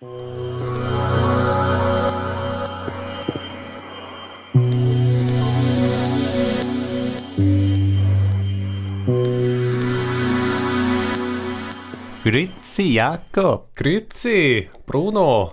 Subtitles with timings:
[0.00, 0.12] Grüezi,
[12.94, 13.76] Jakob.
[13.76, 15.52] Grüezi, Bruno.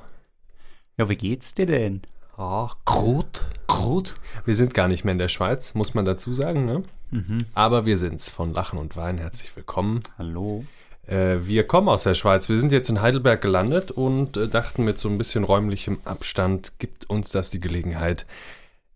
[0.95, 2.03] Ja, wie geht's dir denn?
[2.37, 3.41] Ah, gut.
[3.67, 4.15] Gut.
[4.45, 6.83] Wir sind gar nicht mehr in der Schweiz, muss man dazu sagen, ne?
[7.11, 7.47] Mhm.
[7.53, 9.17] Aber wir sind's von Lachen und Wein.
[9.17, 10.03] Herzlich willkommen.
[10.17, 10.63] Hallo.
[11.07, 12.49] Äh, wir kommen aus der Schweiz.
[12.49, 16.79] Wir sind jetzt in Heidelberg gelandet und äh, dachten, mit so ein bisschen räumlichem Abstand
[16.79, 18.25] gibt uns das die Gelegenheit,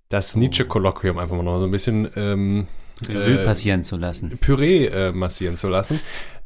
[0.10, 2.68] das Nietzsche-Kolloquium einfach mal noch so ein bisschen ähm,
[3.08, 4.38] Revue äh, passieren zu lassen.
[4.38, 6.00] Püree äh, massieren zu lassen.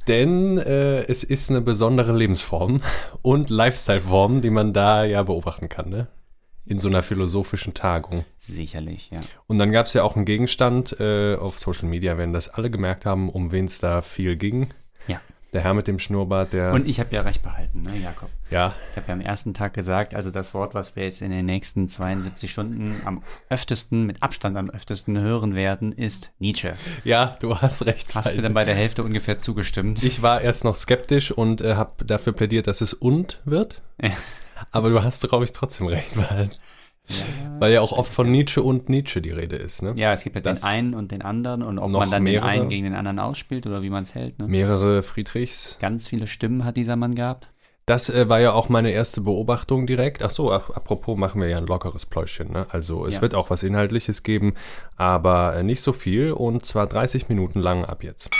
[0.08, 2.78] Denn äh, es ist eine besondere Lebensform
[3.24, 6.08] und Lifestyle-Form, die man da ja beobachten kann, ne?
[6.68, 8.26] In so einer philosophischen Tagung.
[8.40, 9.20] Sicherlich, ja.
[9.48, 12.72] Und dann gab es ja auch einen Gegenstand äh, auf Social Media, werden das alle
[12.72, 14.74] gemerkt haben, um wen es da viel ging.
[15.08, 15.22] Ja.
[15.56, 16.74] Der Herr mit dem Schnurrbart, der.
[16.74, 18.30] Und ich habe ja recht behalten, ne, Jakob?
[18.50, 21.32] ja, Ich habe ja am ersten Tag gesagt, also das Wort, was wir jetzt in
[21.32, 26.74] den nächsten 72 Stunden am öftesten, mit Abstand am öftesten hören werden, ist Nietzsche.
[27.06, 28.14] ja, du hast recht.
[28.14, 30.04] Hast mir dann bei der Hälfte ungefähr zugestimmt.
[30.04, 33.82] ich war erst noch skeptisch und äh, habe dafür plädiert, dass es und wird.
[34.72, 36.50] Aber du hast, glaube ich, trotzdem recht, weil,
[37.60, 39.82] weil ja auch oft von Nietzsche und Nietzsche die Rede ist.
[39.84, 39.94] Ne?
[39.96, 42.50] Ja, es gibt ja Das- den einen und den anderen und ob man dann mehrere?
[42.52, 44.40] den einen gegen den anderen ausspielt oder wie man es hält.
[44.40, 44.48] Ne?
[44.48, 45.78] Mehrere Friedrichs.
[45.80, 47.48] Ganz viele Stimmen hat dieser Mann gehabt.
[47.88, 50.24] Das äh, war ja auch meine erste Beobachtung direkt.
[50.24, 52.52] Ach so, ap apropos machen wir ja ein lockeres Pläuschen.
[52.52, 52.66] Ne?
[52.72, 53.22] Also es Ja.
[53.22, 54.56] wird auch was Inhaltliches geben,
[54.96, 58.32] aber äh, nicht so viel und zwar 30 Minuten lang ab jetzt.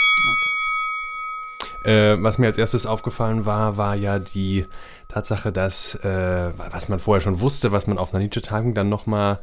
[1.84, 4.66] Äh, was mir als erstes aufgefallen war, war ja die
[5.08, 9.40] Tatsache, dass, äh, was man vorher schon wusste, was man auf einer Nietzsche-Tagung dann nochmal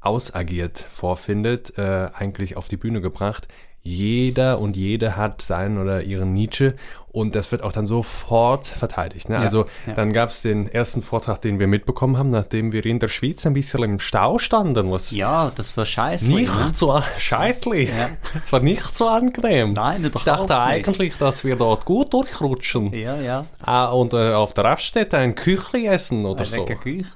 [0.00, 3.48] ausagiert vorfindet, äh, eigentlich auf die Bühne gebracht.
[3.80, 6.74] Jeder und jede hat seinen oder ihren Nietzsche
[7.14, 9.28] und das wird auch dann sofort verteidigt.
[9.28, 9.36] Ne?
[9.36, 9.94] Ja, also ja.
[9.94, 13.46] dann gab es den ersten Vortrag, den wir mitbekommen haben, nachdem wir in der Schweiz
[13.46, 16.26] ein bisschen im Stau standen, was Ja, das war scheiße.
[16.26, 16.72] nicht Ne?
[16.74, 17.88] so scheißlich.
[17.90, 18.10] Ja.
[18.34, 19.74] Es war nicht so angenehm.
[19.74, 20.42] Nein, ich überhaupt dachte
[20.74, 20.88] nicht.
[20.88, 22.92] eigentlich, dass wir dort gut durchrutschen.
[22.92, 23.46] Ja, ja.
[23.62, 26.64] Ah, und äh, auf der Raststätte ein Küchli essen oder Ein so.
[26.64, 27.06] Küchli.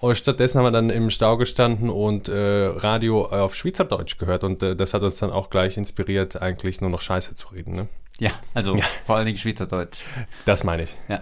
[0.00, 4.44] Und stattdessen haben wir dann im Stau gestanden und äh, Radio auf Schweizerdeutsch gehört.
[4.44, 7.74] Und äh, das hat uns dann auch gleich inspiriert, eigentlich nur noch Scheiße zu reden.
[7.74, 7.88] Ne?
[8.22, 9.98] Ja, also vor allen Dingen Schweizerdeutsch.
[10.44, 10.96] Das meine ich.
[11.08, 11.20] Ja.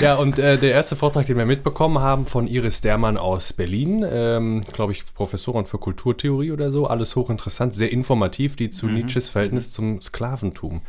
[0.00, 4.04] Ja, und äh, der erste Vortrag, den wir mitbekommen haben von Iris Dermann aus Berlin,
[4.10, 9.28] ähm, glaube ich, Professorin für Kulturtheorie oder so, alles hochinteressant, sehr informativ, die zu Nietzsches
[9.28, 10.80] Verhältnis zum Sklaventum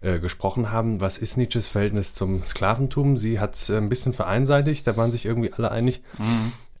[0.00, 0.98] äh, gesprochen haben.
[1.00, 3.18] Was ist Nietzsches Verhältnis zum Sklaventum?
[3.18, 6.00] Sie hat es äh, ein bisschen vereinseitigt, da waren sich irgendwie alle einig.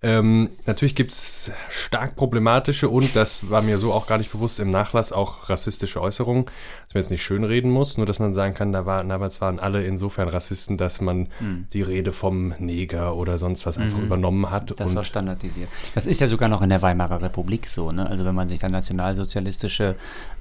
[0.04, 4.60] Ähm, natürlich gibt es stark problematische und, das war mir so auch gar nicht bewusst,
[4.60, 8.52] im Nachlass auch rassistische Äußerungen, dass man jetzt nicht schönreden muss, nur dass man sagen
[8.52, 11.28] kann, da waren, damals waren alle insofern Rassisten, dass man
[11.72, 14.78] die Rede vom Neger oder sonst was einfach übernommen hat.
[14.78, 15.68] Das war standardisiert.
[15.94, 18.06] Das ist ja sogar noch in der Weimarer Republik so, ne?
[18.06, 19.96] Also wenn man sich dann nationalsozialistische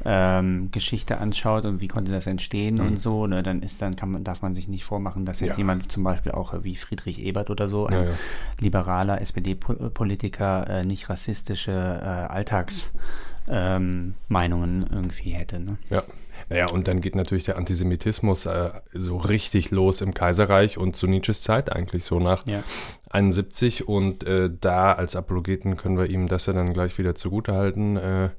[0.06, 4.12] ähm, Geschichte anschaut und wie konnte das entstehen und so, ne, dann ist dann kann
[4.12, 5.58] man, darf man sich nicht vormachen, dass jetzt Ja.
[5.58, 8.12] jemand zum Beispiel auch wie Friedrich Ebert oder so, ein Ja, ja.
[8.60, 9.22] liberaler
[9.54, 15.60] SPD-Politiker, äh, nicht rassistische äh, Alltagsmeinungen Meinungen irgendwie hätte.
[15.60, 15.78] Ne?
[15.90, 16.04] Ja.
[16.50, 21.08] Naja, und dann geht natürlich der Antisemitismus äh, so richtig los im Kaiserreich und zu
[21.08, 22.64] Nietzsches Zeit eigentlich so nach Ja.
[23.12, 27.96] 71 und äh, da als Apologeten können wir ihm das ja dann gleich wieder zugutehalten.
[27.98, 28.30] Äh,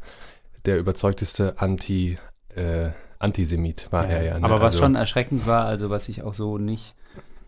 [0.66, 2.16] der überzeugteste Anti,
[2.54, 4.38] äh, Antisemit war er ja.
[4.38, 4.44] ne?
[4.44, 6.94] Aber was Also- schon erschreckend war, also was ich auch so nicht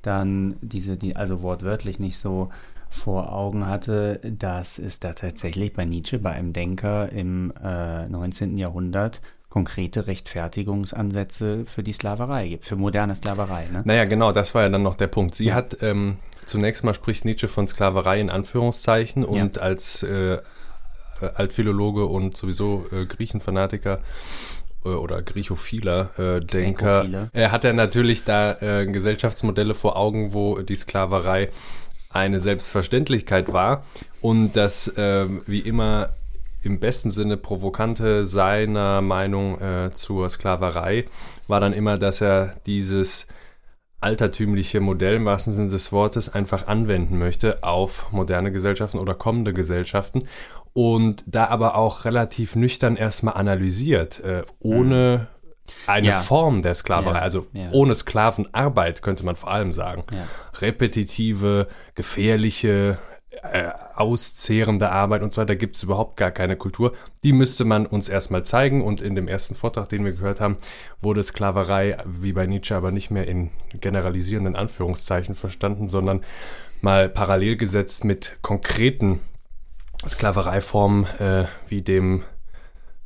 [0.03, 2.51] dann diese, die, also wortwörtlich nicht so
[2.91, 8.57] vor Augen hatte, dass es da tatsächlich bei Nietzsche, bei einem Denker im äh, 19.
[8.57, 13.67] Jahrhundert konkrete Rechtfertigungsansätze für die Sklaverei gibt, für moderne Sklaverei.
[13.73, 13.83] Ne?
[13.85, 15.35] Naja, genau, das war ja dann noch der Punkt.
[15.35, 15.55] Sie Ja.
[15.55, 20.39] hat ähm, zunächst mal spricht Nietzsche von Sklaverei in Anführungszeichen und als äh,
[21.35, 24.01] Altphilologe und sowieso äh, Griechenfanatiker
[24.85, 30.61] äh, oder Griechophiler äh, Denker, er hat er natürlich da äh, Gesellschaftsmodelle vor Augen, wo
[30.61, 31.49] die Sklaverei
[32.11, 33.85] eine Selbstverständlichkeit war
[34.21, 36.11] und das ähm, wie immer
[36.63, 41.07] im besten Sinne provokante seiner Meinung äh, zur Sklaverei
[41.47, 43.29] war dann immer, dass er dieses
[44.01, 49.53] altertümliche Modell im wahrsten Sinne des Wortes einfach anwenden möchte auf moderne Gesellschaften oder kommende
[49.53, 50.25] Gesellschaften
[50.73, 55.29] und da aber auch relativ nüchtern erstmal analysiert, äh, ohne
[55.87, 56.21] eine Ja.
[56.21, 57.71] Form der Sklaverei, Ja, also ja.
[57.73, 60.05] ohne Sklavenarbeit könnte man vor allem sagen.
[60.61, 62.99] Repetitive, gefährliche,
[63.43, 66.93] äh, auszehrende Arbeit und so weiter gibt es überhaupt gar keine Kultur.
[67.23, 70.57] Die müsste man uns erstmal zeigen und in dem ersten Vortrag, den wir gehört haben,
[71.01, 76.23] wurde Sklaverei wie bei Nietzsche aber nicht mehr in generalisierenden Anführungszeichen verstanden, sondern
[76.81, 79.21] mal parallel gesetzt mit konkreten
[80.07, 82.23] Sklavereiformen äh, wie dem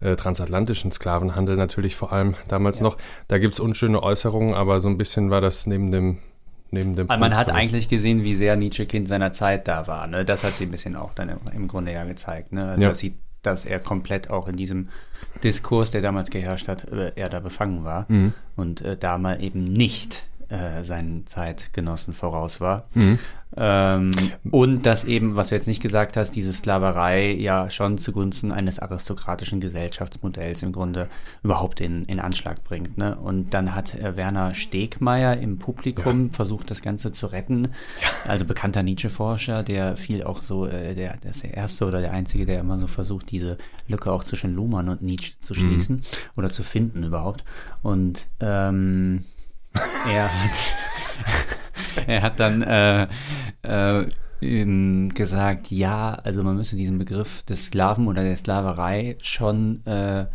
[0.01, 2.85] äh, transatlantischen Sklavenhandel natürlich vor allem damals ja.
[2.85, 2.97] noch.
[3.29, 6.19] Da gibt es unschöne Äußerungen, aber so ein bisschen war das neben dem
[6.71, 10.07] neben dem also Man hat eigentlich gesehen, wie sehr Nietzsche Kind seiner Zeit da war.
[10.07, 10.25] Ne?
[10.25, 12.53] Das hat sie ein bisschen auch dann im Grunde ja gezeigt.
[12.53, 12.71] Ne?
[12.71, 12.95] Also ja.
[12.95, 14.89] sieht, dass er komplett auch in diesem
[15.43, 18.35] Diskurs, der damals geherrscht hat, äh, er da befangen war mhm.
[18.57, 22.89] und äh, da mal eben nicht äh, seinen Zeitgenossen voraus war.
[22.95, 23.19] Mhm.
[23.57, 24.11] Ähm,
[24.51, 28.79] und dass eben, was du jetzt nicht gesagt hast, diese Sklaverei ja schon zugunsten eines
[28.79, 31.09] aristokratischen Gesellschaftsmodells im Grunde
[31.43, 32.97] überhaupt in, in Anschlag bringt.
[32.97, 33.17] Ne?
[33.17, 36.33] Und dann hat äh, Werner Stegmeier im Publikum ja.
[36.33, 37.69] versucht, das Ganze zu retten.
[38.01, 38.31] Ja.
[38.31, 42.13] Also bekannter Nietzsche-Forscher, der viel auch so, äh, der, der ist der Erste oder der
[42.13, 43.59] Einzige, der immer so versucht, diese
[43.89, 46.03] Lücke auch zwischen Luhmann und Nietzsche zu schließen mhm.
[46.37, 47.45] oder zu finden überhaupt.
[47.83, 49.25] Und ähm,
[50.09, 50.77] er hat,
[52.07, 53.07] er hat dann äh,
[53.63, 60.27] äh, gesagt, ja, also man müsse diesen Begriff des Sklaven oder der Sklaverei schon äh,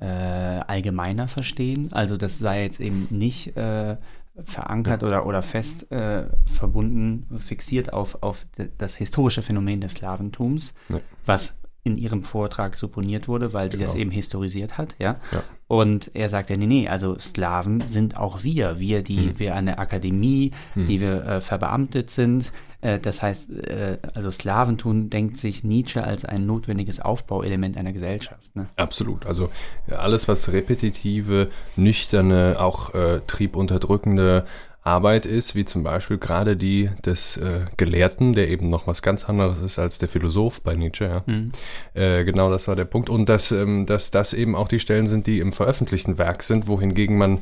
[0.00, 1.92] äh, allgemeiner verstehen.
[1.92, 3.96] Also das sei jetzt eben nicht äh,
[4.42, 8.46] verankert oder, oder fest äh, verbunden, fixiert auf, auf
[8.78, 11.00] das historische Phänomen des Sklaventums, ja.
[11.24, 13.88] was in ihrem Vortrag supponiert wurde, weil sie genau.
[13.88, 15.16] das eben historisiert hat, ja?
[15.32, 15.42] ja.
[15.72, 19.38] Und er sagt ja, nee, nee, also Sklaven sind auch wir, wir, die hm.
[19.38, 20.84] wir an der Akademie, hm.
[20.84, 22.52] die wir äh, verbeamtet sind.
[22.82, 28.54] Äh, das heißt, äh, also Sklaventum denkt sich Nietzsche als ein notwendiges Aufbauelement einer Gesellschaft.
[28.54, 28.68] Ne?
[28.76, 29.24] Absolut.
[29.24, 29.48] Also
[29.88, 34.44] alles, was repetitive, nüchterne, auch äh, triebunterdrückende
[34.84, 39.24] Arbeit ist, wie zum Beispiel gerade die des äh, Gelehrten, der eben noch was ganz
[39.24, 41.04] anderes ist als der Philosoph bei Nietzsche.
[41.04, 41.22] Ja.
[41.26, 41.52] Mhm.
[41.94, 43.08] Äh, genau das war der Punkt.
[43.08, 46.66] Und dass, ähm, dass das eben auch die Stellen sind, die im veröffentlichten Werk sind,
[46.66, 47.38] wohingegen man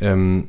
[0.00, 0.48] ähm,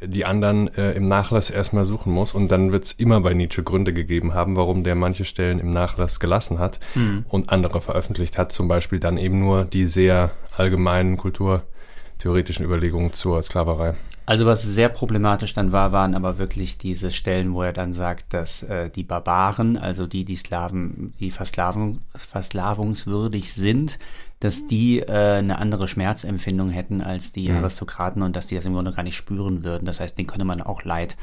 [0.00, 2.34] die anderen äh, im Nachlass erstmal suchen muss.
[2.34, 5.72] Und dann wird es immer bei Nietzsche Gründe gegeben haben, warum der manche Stellen im
[5.72, 7.24] Nachlass gelassen hat mhm.
[7.28, 8.52] und andere veröffentlicht hat.
[8.52, 13.94] Zum Beispiel dann eben nur die sehr allgemeinen kulturtheoretischen Überlegungen zur Sklaverei.
[14.26, 18.32] Also was sehr problematisch dann war, waren aber wirklich diese Stellen, wo er dann sagt,
[18.32, 23.98] dass äh, die Barbaren, also die, die Slaven, die Versklavung, versklavungswürdig sind,
[24.40, 27.58] dass die äh, eine andere Schmerzempfindung hätten als die mhm.
[27.58, 29.84] Aristokraten und dass die das im Grunde gar nicht spüren würden.
[29.84, 31.16] Das heißt, denen könnte man auch Leid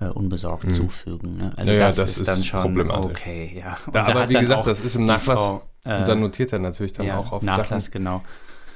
[0.00, 0.70] äh, unbesorgt mhm.
[0.72, 1.36] zufügen.
[1.36, 1.52] Ne?
[1.56, 3.10] Also ja, das, ja, das, ist, dann schon problematisch.
[3.10, 3.62] okay.
[3.64, 3.76] Ja.
[3.92, 5.40] Da, aber wie gesagt, das ist im Nachlass.
[5.40, 8.22] Frau, äh, und dann notiert er natürlich dann ja, auch auf Nachlass, Sachen, genau.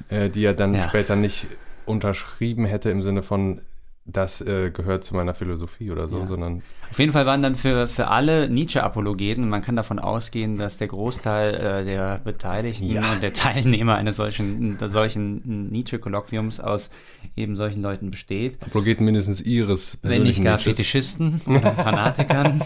[0.08, 1.48] Äh, die er dann später nicht
[1.84, 3.60] unterschrieben hätte im Sinne von
[4.04, 6.26] das äh, gehört zu meiner Philosophie oder so, ja.
[6.26, 6.62] sondern.
[6.90, 10.88] Auf jeden Fall waren dann für, für alle Nietzsche-Apologeten, man kann davon ausgehen, dass der
[10.88, 13.12] Großteil äh, der Beteiligten ja.
[13.12, 16.90] und der Teilnehmer eines solchen, solchen Nietzsche-Kolloquiums aus
[17.36, 18.58] eben solchen Leuten besteht.
[18.64, 20.76] Apologeten mindestens ihres Wenn nicht gar Nietzsches.
[20.76, 22.60] Fetischisten oder Fanatikern.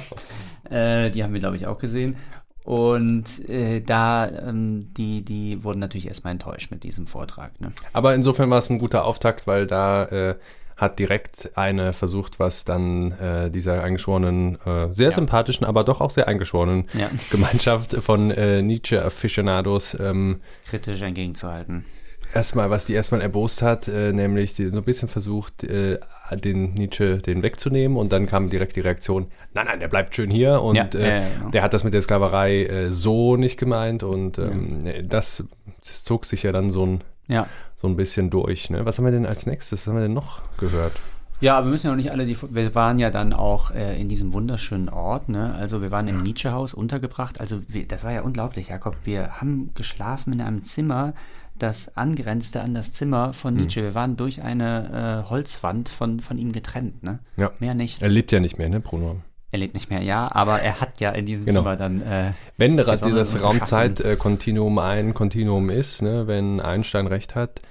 [0.70, 2.16] äh, die haben wir, glaube ich, auch gesehen.
[2.64, 7.60] Und äh, da, ähm, die, die wurden natürlich erstmal enttäuscht mit diesem Vortrag.
[7.60, 7.70] Ne?
[7.92, 10.34] Aber insofern war es ein guter Auftakt, weil da äh,
[10.76, 15.14] hat direkt eine versucht, was dann äh, dieser eingeschworenen, äh, sehr ja.
[15.14, 17.10] sympathischen, aber doch auch sehr eingeschworenen ja.
[17.30, 21.86] Gemeinschaft von äh, Nietzsche-Aficionados ähm, kritisch entgegenzuhalten.
[22.34, 25.98] Erstmal, was die erstmal erbost hat, äh, nämlich die so ein bisschen versucht, äh,
[26.32, 30.28] den Nietzsche den wegzunehmen und dann kam direkt die Reaktion, nein, nein, der bleibt schön
[30.28, 31.50] hier und ja, äh, genau.
[31.52, 35.44] der hat das mit der Sklaverei so nicht gemeint und ähm, das
[35.80, 37.46] zog sich ja dann so ein ja.
[37.76, 38.70] so ein bisschen durch.
[38.70, 38.84] Ne?
[38.84, 39.80] Was haben wir denn als nächstes?
[39.80, 40.92] Was haben wir denn noch gehört?
[41.40, 44.00] Ja, aber wir müssen ja noch nicht alle, die, wir waren ja dann auch äh,
[44.00, 45.54] in diesem wunderschönen Ort, ne?
[45.54, 47.40] Also wir waren im Nietzsche-Haus untergebracht.
[47.40, 48.96] Also wir, das war ja unglaublich, Jakob.
[49.04, 51.12] Wir haben geschlafen in einem Zimmer,
[51.58, 53.62] das angrenzte an das Zimmer von hm.
[53.62, 53.82] Nietzsche.
[53.82, 57.18] Wir waren durch eine äh, Holzwand von, von ihm getrennt, ne?
[57.36, 57.52] Ja.
[57.58, 58.00] Mehr nicht.
[58.00, 59.16] Er lebt ja nicht mehr, ne, Bruno?
[59.56, 61.60] Er lebt nicht mehr, ja, aber er hat ja in diesem genau.
[61.60, 62.02] Zimmer dann.
[62.02, 63.02] Äh, wenn das
[63.40, 67.62] Raumzeit-Kontinuum ein Kontinuum ist, ne, wenn Einstein recht hat,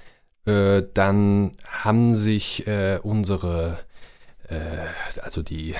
[0.46, 3.78] äh, dann haben sich äh, unsere
[4.48, 4.56] äh,
[5.22, 5.76] also die,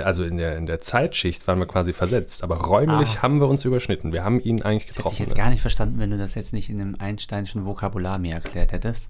[0.00, 3.22] also in der, in der Zeitschicht waren wir quasi versetzt, aber räumlich ah.
[3.22, 4.12] haben wir uns überschnitten.
[4.12, 5.08] Wir haben ihn eigentlich getroffen.
[5.08, 5.42] Das hätte ich jetzt ne?
[5.42, 9.08] gar nicht verstanden, wenn du das jetzt nicht in einem Einsteinschen Vokabular mir erklärt hättest.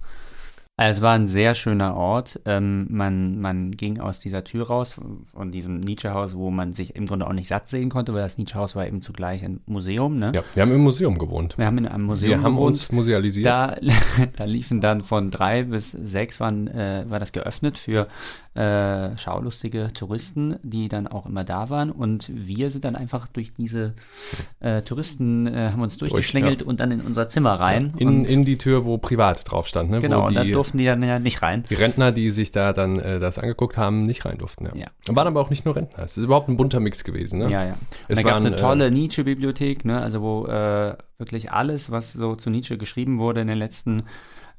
[0.79, 2.41] Also es war ein sehr schöner Ort.
[2.45, 7.07] Ähm, man, man ging aus dieser Tür raus, von diesem Nietzsche-Haus, wo man sich im
[7.07, 10.21] Grunde auch nicht satt sehen konnte, weil das Nietzsche-Haus war eben zugleich ein Museum.
[10.21, 10.31] Ne?
[10.37, 11.59] Ja, wir haben im Museum gewohnt.
[11.59, 12.43] Wir haben in einem Museum gewohnt.
[12.43, 12.75] Wir haben gewohnt.
[12.75, 13.47] uns musealisiert.
[13.47, 13.77] Da,
[14.37, 18.07] da, liefen dann von drei bis sechs waren, äh, war das geöffnet für
[18.59, 21.93] äh, schaulustige Touristen, die dann auch immer da waren.
[21.93, 23.95] Und wir sind dann einfach durch diese
[24.59, 26.67] äh, Touristen, äh, haben uns durchgeschlängelt ja.
[26.67, 27.93] und dann in unser Zimmer rein.
[27.99, 29.91] In, und, in die Tür, wo privat drauf stand.
[29.91, 30.01] Ne?
[30.01, 31.63] genau, wo und dann die, durften die dann ja nicht rein.
[31.71, 34.67] die Rentner, die sich da dann äh, das angeguckt haben, nicht rein durften.
[34.67, 34.73] Ja.
[34.75, 35.15] Ja.
[35.15, 36.03] Waren aber auch nicht nur Rentner.
[36.03, 37.39] Es ist überhaupt ein bunter Mix gewesen.
[37.39, 37.51] Ne?
[37.51, 37.73] Ja, ja.
[37.73, 40.03] Und Es da gab es eine tolle Nietzsche-Bibliothek, ne?
[40.03, 44.03] also wo äh, wirklich alles, was so zu Nietzsche geschrieben wurde in den letzten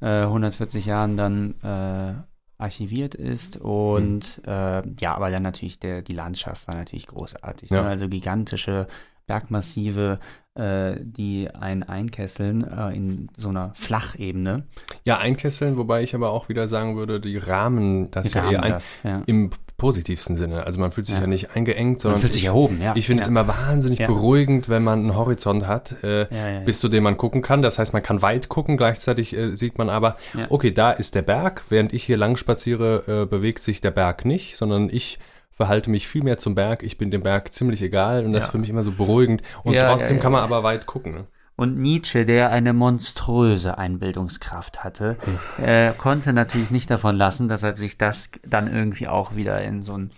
[0.00, 2.14] äh, 140 Jahren, dann äh,
[2.60, 3.56] archiviert ist.
[3.56, 7.70] Und äh, ja, aber dann natürlich der, die Landschaft war natürlich großartig.
[7.70, 7.82] Ja.
[7.82, 7.88] Ne?
[7.88, 8.86] Also gigantische
[9.26, 10.18] Bergmassive,
[10.54, 14.64] äh, die einen einkesseln äh, in so einer Flachebene.
[15.04, 18.62] Ja, einkesseln, wobei ich aber auch wieder sagen würde, die Rahmen das ja Rahmen eher
[18.64, 19.22] ein, das, ja.
[19.26, 20.66] im positivsten Sinne.
[20.66, 21.26] Also man fühlt sich ja, Ja.
[21.26, 22.94] nicht eingeengt, Man sondern fühlt sich ich, erhoben, ja.
[22.94, 23.24] ich finde ja.
[23.24, 26.26] es immer wahnsinnig beruhigend, wenn man einen Horizont hat, äh,
[26.66, 27.62] bis zu dem man gucken kann.
[27.62, 30.16] Das heißt, man kann weit gucken, gleichzeitig äh, sieht man aber,
[30.50, 31.62] okay, da ist der Berg.
[31.70, 35.18] Während ich hier lang spaziere, äh, bewegt sich der Berg nicht, sondern ich
[35.50, 36.82] verhalte mich viel mehr zum Berg.
[36.82, 39.42] Ich bin dem Berg ziemlich egal und das ist für mich immer so beruhigend.
[39.62, 41.12] Und trotzdem kann man aber weit gucken.
[41.12, 41.24] Ne?
[41.60, 45.18] Und Nietzsche, der eine monströse Einbildungskraft hatte,
[45.62, 49.82] äh, konnte natürlich nicht davon lassen, dass er sich das dann irgendwie auch wieder in
[49.82, 50.10] so einen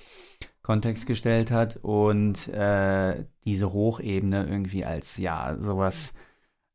[0.63, 6.15] Kontext gestellt hat und äh, diese Hochebene irgendwie als ja sowas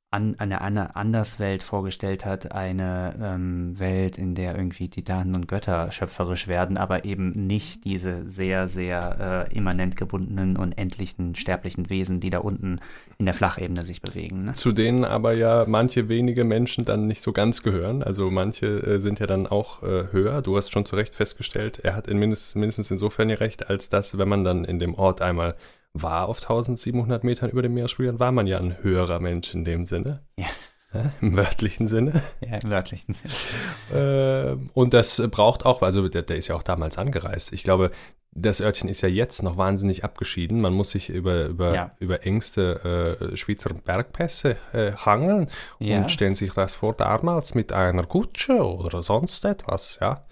[0.10, 5.92] an, eine, eine Anderswelt vorgestellt hat, eine ähm, Welt, in der irgendwie Titanen und Götter
[5.92, 12.22] schöpferisch werden, aber eben nicht diese sehr, sehr äh, immanent gebundenen und endlichen sterblichen Wesen,
[12.22, 12.80] die da unten
[13.18, 14.46] in der Flachebene sich bewegen.
[14.46, 14.54] Ne?
[14.54, 18.02] Zu denen aber ja manche wenige Menschen dann nicht so ganz gehören.
[18.02, 20.42] Also manche äh, sind ja dann auch äh, höher.
[20.42, 23.90] Du hast schon zu Recht festgestellt, er hat in mindestens, mindestens insofern ihr Recht, als
[23.90, 25.58] dass, wenn man dann in dem Ort einmal
[26.02, 29.64] war auf 1700 Metern über dem Meeresspiegel, dann war man ja ein höherer Mensch in
[29.66, 30.22] dem Sinne.
[30.38, 30.46] Ja.
[30.94, 32.22] Ja, Im wörtlichen Sinne.
[32.40, 33.34] Ja, im wörtlichen Sinne.
[33.94, 37.52] Äh, und das braucht auch, also der, der ist ja auch damals angereist.
[37.52, 37.92] Ich glaube,
[38.32, 40.62] das Örtchen ist ja jetzt noch wahnsinnig abgeschieden.
[40.62, 41.92] Man muss sich über, über, Ja.
[42.00, 45.50] über engste äh, Schweizer Bergpässe äh, hangeln
[45.80, 45.98] Ja.
[45.98, 50.26] und stellen sich das vor damals mit einer Kutsche oder sonst etwas, ja.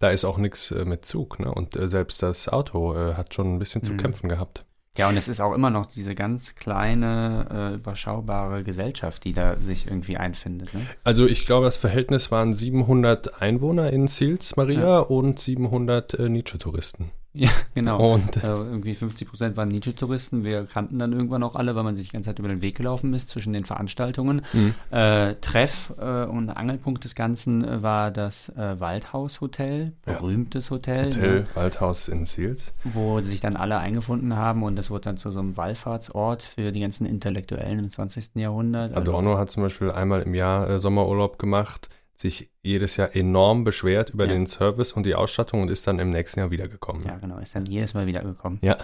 [0.00, 1.52] Da ist auch nichts äh, mit Zug, ne?
[1.52, 3.98] Und äh, selbst das Auto äh, hat schon ein bisschen zu Mhm.
[3.98, 4.64] kämpfen gehabt.
[4.98, 9.56] Ja, und es ist auch immer noch diese ganz kleine, äh, überschaubare Gesellschaft, die da
[9.56, 10.74] sich irgendwie einfindet.
[10.74, 10.84] Ne?
[11.04, 14.98] Also ich glaube, das Verhältnis waren 700 Einwohner in Sils Maria Ja.
[14.98, 17.12] und 700 äh, Nietzsche-Touristen.
[17.32, 18.14] Ja, genau.
[18.14, 20.42] Und Also irgendwie 50 Prozent waren Nietzsche-Touristen.
[20.42, 22.76] Wir kannten dann irgendwann auch alle, weil man sich die ganze Zeit über den Weg
[22.76, 24.42] gelaufen ist zwischen den Veranstaltungen.
[24.52, 24.74] Mhm.
[24.90, 30.12] Äh, Treff äh, und Angelpunkt des Ganzen äh, war das äh, Waldhaus-Hotel, Ja.
[30.14, 32.74] berühmtes Hotel, Hotel ne, Waldhaus in Sils.
[32.84, 36.72] wo sich dann alle eingefunden haben und das wurde dann zu so einem Wallfahrtsort für
[36.72, 38.30] die ganzen Intellektuellen im 20.
[38.36, 38.94] Jahrhundert.
[38.94, 41.88] Also, Adorno hat zum Beispiel einmal im Jahr äh, Sommerurlaub gemacht,
[42.20, 44.32] sich jedes Jahr enorm beschwert über Ja.
[44.32, 47.02] den Service und die Ausstattung und ist dann im nächsten Jahr wiedergekommen.
[47.04, 48.58] ja, genau, ist dann jedes Mal wiedergekommen.
[48.62, 48.76] Ja.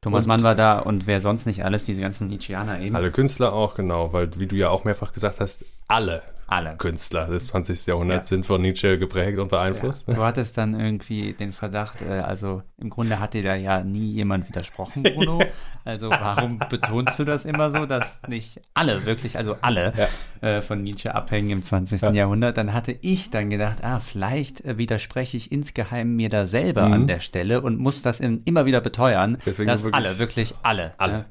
[0.00, 2.96] Thomas Und- Mann war da und wer sonst nicht alles, diese ganzen Nietzscheaner eben.
[2.96, 6.22] Alle Künstler auch, genau, weil wie du ja auch mehrfach gesagt hast, alle
[6.52, 6.76] Alle.
[6.76, 7.86] Künstler des 20.
[7.86, 8.36] Jahrhunderts Ja.
[8.36, 10.08] sind von Nietzsche geprägt und beeinflusst.
[10.08, 10.14] Ja.
[10.14, 14.12] Du hattest dann irgendwie den Verdacht, äh, also im Grunde hat dir da ja nie
[14.12, 15.40] jemand widersprochen, Bruno.
[15.84, 19.92] Also warum betonst du das immer so, dass nicht alle, wirklich, also alle
[20.40, 22.02] äh, von Nietzsche abhängen im 20.
[22.02, 22.12] Ja.
[22.12, 22.56] Jahrhundert?
[22.56, 26.92] Dann hatte ich dann gedacht, ah, vielleicht äh, widerspreche ich insgeheim mir da selber Mhm.
[26.92, 30.54] an der Stelle und muss das in, immer wieder beteuern, Deswegen dass wirklich- alle, wirklich
[30.62, 31.18] alle, Alle.
[31.18, 31.24] äh,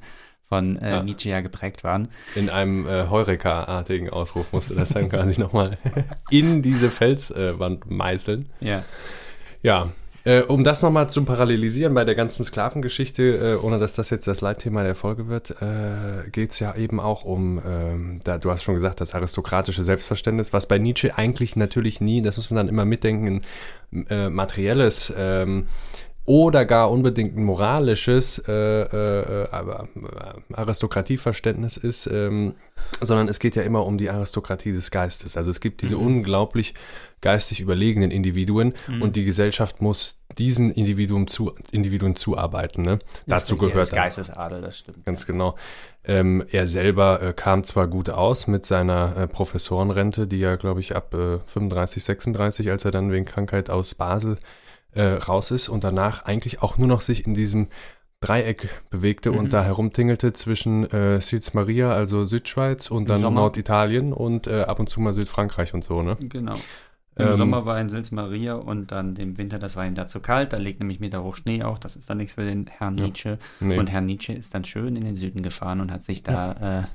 [0.51, 1.03] von äh, Ja.
[1.03, 2.10] Nietzsche ja geprägt waren.
[2.36, 5.77] In einem äh, Heureka-artigen Ausruf musste das dann quasi nochmal
[6.29, 8.50] in diese Felswand meißeln.
[8.60, 8.84] Ja.
[9.63, 9.91] Ja,
[10.25, 13.24] äh, um das nochmal zu parallelisieren bei der ganzen Sklavengeschichte,
[13.62, 17.00] äh, ohne dass das jetzt das Leitthema der Folge wird, äh, geht es ja eben
[17.00, 21.55] auch um, ähm, da, du hast schon gesagt, das aristokratische Selbstverständnis, was bei Nietzsche eigentlich
[21.55, 23.41] natürlich nie, das muss man dann immer mitdenken,
[23.93, 25.67] ein äh, materielles ähm,
[26.25, 29.48] oder gar unbedingt ein moralisches äh, äh, äh,
[30.54, 32.54] Aristokratieverständnis ist, ähm,
[33.00, 35.36] sondern es geht ja immer um die Aristokratie des Geistes.
[35.36, 36.75] Also es gibt diese unglaublich
[37.22, 42.84] geistig überlegenen Individuen und die Gesellschaft muss diesen Individuen, zu, Individuen zuarbeiten.
[42.84, 43.00] Ne?
[43.28, 45.06] Dazu Das gehört dann Geistesadel, das stimmt.
[45.06, 45.56] Ganz genau.
[46.04, 50.80] Ähm, er selber äh, kam zwar gut aus mit seiner äh, Professorenrente, die ja, glaube
[50.80, 54.38] ich, ab äh, 35, 36, als er dann wegen Krankheit aus Basel
[54.94, 57.68] äh, raus ist und danach eigentlich auch nur noch sich in diesem
[58.20, 59.38] Dreieck bewegte Mhm.
[59.38, 63.42] und da herumtingelte zwischen äh, Sils Maria, also Südschweiz, und dann Sommer.
[63.42, 66.18] Norditalien und äh, ab und zu mal Südfrankreich und so, ne?
[66.20, 66.54] Genau.
[67.16, 70.08] Im Ähm, Sommer war in Sils Maria und dann im Winter, das war ihm da
[70.08, 70.54] zu kalt.
[70.54, 71.78] Da liegt nämlich Meter hoch Schnee auch.
[71.80, 73.06] Das ist dann nichts für den Herrn Ja.
[73.06, 73.38] Nietzsche.
[73.60, 73.78] Nee.
[73.80, 76.86] Und Herr Nietzsche ist dann schön in den Süden gefahren und hat sich da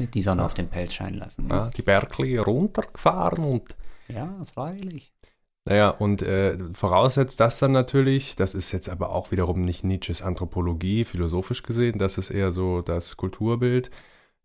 [0.00, 1.48] äh, die Sonne auf den Pelz scheinen lassen.
[1.48, 3.76] ja, die Bergli runtergefahren und
[4.08, 5.11] Ja, freilich.
[5.64, 10.20] Naja, und äh, voraussetzt das dann natürlich, das ist jetzt aber auch wiederum nicht Nietzsches
[10.20, 13.90] Anthropologie, philosophisch gesehen, das ist eher so das Kulturbild,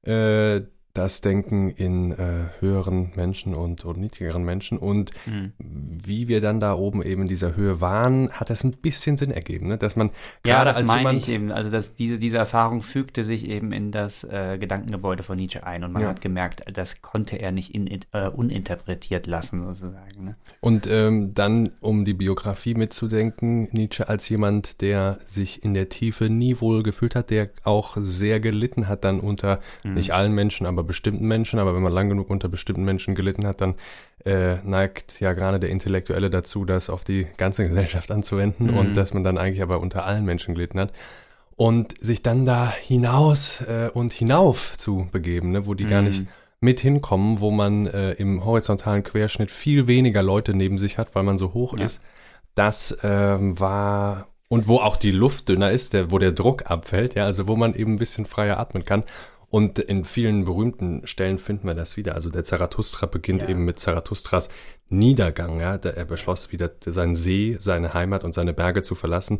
[0.03, 0.61] äh,
[0.97, 4.77] das Denken in äh, höheren Menschen und, und niedrigeren Menschen.
[4.77, 5.53] Und mhm.
[5.59, 9.31] wie wir dann da oben eben in dieser Höhe waren, hat das ein bisschen Sinn
[9.31, 9.77] ergeben, ne?
[9.77, 10.09] dass man
[10.45, 11.51] ja, das als meine jemand, ich eben.
[11.51, 15.83] Also dass diese, diese Erfahrung fügte sich eben in das äh, Gedankengebäude von Nietzsche ein
[15.83, 16.09] und man ja.
[16.09, 20.23] hat gemerkt, das konnte er nicht in, äh, uninterpretiert lassen sozusagen.
[20.23, 20.35] Ne?
[20.61, 26.29] Und ähm, dann, um die Biografie mitzudenken, Nietzsche als jemand, der sich in der Tiefe
[26.29, 29.93] nie wohl gefühlt hat, der auch sehr gelitten hat dann unter mhm.
[29.93, 33.45] nicht allen Menschen, aber bestimmten Menschen, aber wenn man lang genug unter bestimmten Menschen gelitten
[33.45, 33.75] hat, dann
[34.25, 38.77] äh, neigt ja gerade der Intellektuelle dazu, das auf die ganze Gesellschaft anzuwenden mhm.
[38.77, 40.91] und dass man dann eigentlich aber unter allen Menschen gelitten hat.
[41.55, 45.89] Und sich dann da hinaus äh, und hinauf zu begeben, ne, wo die mhm.
[45.89, 46.23] gar nicht
[46.59, 51.23] mit hinkommen, wo man äh, im horizontalen Querschnitt viel weniger Leute neben sich hat, weil
[51.23, 51.85] man so hoch ja.
[51.85, 52.01] ist.
[52.55, 57.15] Das ähm, war und wo auch die Luft dünner ist, der, wo der Druck abfällt,
[57.15, 59.03] ja, also wo man eben ein bisschen freier atmen kann.
[59.49, 62.15] Und in vielen berühmten Stellen finden wir das wieder.
[62.15, 63.49] Also der Zarathustra beginnt ja.
[63.49, 64.49] eben mit Zarathustras
[64.89, 65.59] Niedergang.
[65.61, 65.75] Ja?
[65.75, 69.39] Er beschloss wieder seinen See, seine Heimat und seine Berge zu verlassen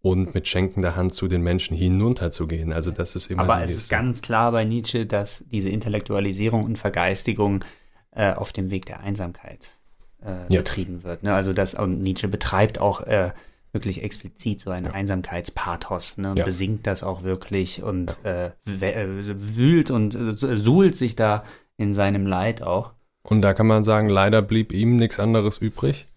[0.00, 2.72] und mit schenkender Hand zu den Menschen hinunterzugehen.
[2.72, 3.42] Also das ist immer.
[3.42, 7.64] Aber es ist ganz klar bei Nietzsche, dass diese Intellektualisierung und Vergeistigung
[8.12, 9.78] äh, auf dem Weg der Einsamkeit
[10.22, 10.60] äh, ja.
[10.60, 11.24] betrieben wird.
[11.24, 11.34] Ne?
[11.34, 13.32] Also das und Nietzsche betreibt auch äh,
[13.72, 14.90] wirklich explizit so ein ja.
[14.92, 16.44] Einsamkeitspathos ne, und ja.
[16.44, 18.52] besingt das auch wirklich und ja.
[18.70, 21.44] äh, wühlt und äh, suhlt sich da
[21.76, 22.92] in seinem Leid auch.
[23.22, 26.08] Und da kann man sagen, leider blieb ihm nichts anderes übrig.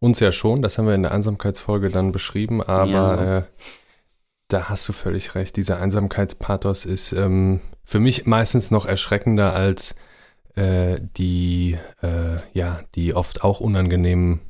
[0.00, 3.42] Uns ja schon, das haben wir in der Einsamkeitsfolge dann beschrieben, aber äh,
[4.48, 5.56] da hast du völlig recht.
[5.56, 9.94] Dieser Einsamkeitspathos ist ähm, für mich meistens noch erschreckender als
[10.54, 14.40] äh, die, äh, ja, die oft auch unangenehmen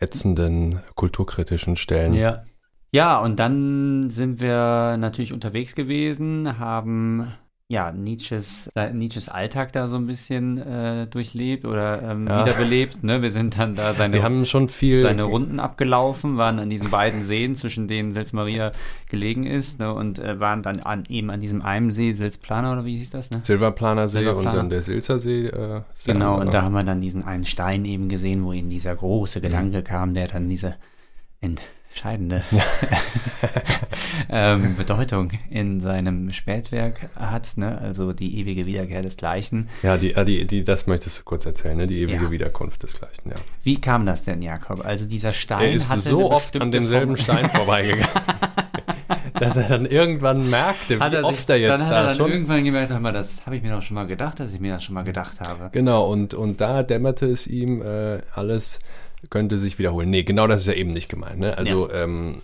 [0.00, 2.14] ätzenden kulturkritischen Stellen.
[2.14, 2.44] Ja.
[2.90, 7.30] Ja, und dann sind wir natürlich unterwegs gewesen, haben
[7.70, 12.40] ja, Nietzsches, äh, Nietzsches Alltag da so ein bisschen äh, durchlebt oder ähm, ja.
[12.40, 13.04] wiederbelebt.
[13.04, 13.20] Ne?
[13.20, 16.88] Wir sind dann da seine, Wir haben schon viel seine Runden abgelaufen, waren an diesen
[16.88, 18.72] beiden Seen, zwischen denen Sils Maria
[19.10, 19.92] gelegen ist ne?
[19.92, 23.30] und äh, waren dann an, eben an diesem einen See, Silsplaner oder wie hieß das?
[23.30, 23.40] Ne?
[23.42, 24.48] Silberplaner See Silberplaner.
[24.50, 25.48] und dann der Silzer See.
[25.48, 28.96] Äh, genau, und da haben wir dann diesen einen Stein eben gesehen, wo eben dieser
[28.96, 29.84] große Gedanke mhm.
[29.84, 30.76] kam, der dann diese
[31.42, 31.60] Ent
[31.98, 32.42] entscheidende
[34.30, 37.78] ähm, Bedeutung in seinem Spätwerk hat, ne?
[37.78, 39.68] also die ewige Wiederkehr desgleichen.
[39.82, 41.86] Ja, die, äh, die, die, das möchtest du kurz erzählen, ne?
[41.88, 42.30] die ewige ja.
[42.30, 43.36] Wiederkunft desgleichen, ja.
[43.64, 44.84] Wie kam das denn, Jakob?
[44.84, 47.38] Also dieser Stein er ist so oft an demselben Form.
[47.38, 48.06] Stein vorbeigegangen.
[49.34, 52.30] dass er dann irgendwann merkte, wie oft er jetzt dann hat da er dann schon.
[52.30, 54.84] irgendwann gemerkt, mal, das habe ich mir doch schon mal gedacht, dass ich mir das
[54.84, 55.70] schon mal gedacht habe.
[55.72, 58.80] Genau, und, und da dämmerte es ihm äh, alles
[59.30, 60.10] könnte sich wiederholen.
[60.10, 61.38] Nee, genau das ist ja eben nicht gemeint.
[61.38, 61.56] Ne?
[61.56, 62.04] Also ja.
[62.04, 62.38] ähm,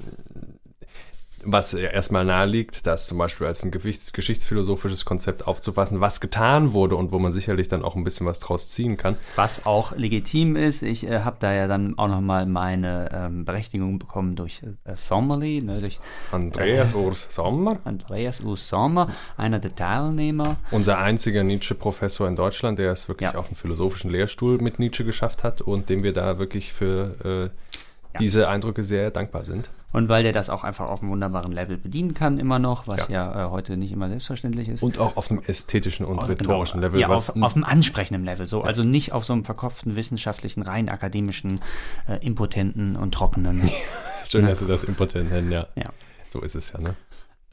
[1.44, 6.96] was ja erstmal naheliegt, das zum Beispiel als ein geschichtsphilosophisches Konzept aufzufassen, was getan wurde
[6.96, 9.16] und wo man sicherlich dann auch ein bisschen was draus ziehen kann.
[9.36, 10.82] Was auch legitim ist.
[10.82, 15.58] Ich äh, habe da ja dann auch nochmal meine ähm, Berechtigung bekommen durch äh, Sommerly,
[15.62, 16.00] ne, durch
[16.32, 17.78] Andreas äh, Urs Sommer.
[17.84, 20.56] Andreas Urs Sommer, einer der Teilnehmer.
[20.70, 23.38] Unser einziger Nietzsche-Professor in Deutschland, der es wirklich ja.
[23.38, 27.73] auf einen philosophischen Lehrstuhl mit Nietzsche geschafft hat und dem wir da wirklich für äh,
[28.14, 28.18] ja.
[28.18, 29.70] diese Eindrücke sehr dankbar sind.
[29.92, 33.08] Und weil der das auch einfach auf einem wunderbaren Level bedienen kann, immer noch, was
[33.08, 34.82] ja, ja äh, heute nicht immer selbstverständlich ist.
[34.82, 36.26] Und auch auf einem ästhetischen und genau.
[36.28, 37.00] rhetorischen genau, Level.
[37.00, 38.48] Ja, auf, auf, einem ansprechenden Level.
[38.48, 38.60] So.
[38.60, 38.66] Ja.
[38.66, 41.60] Also nicht auf so einem verkopften, wissenschaftlichen, rein akademischen,
[42.08, 43.62] äh, impotenten und trockenen.
[44.24, 44.48] Schön, ne?
[44.48, 45.66] dass du das impotent nennen, ja.
[45.76, 45.90] ja.
[46.28, 46.94] So ist es ja, ne?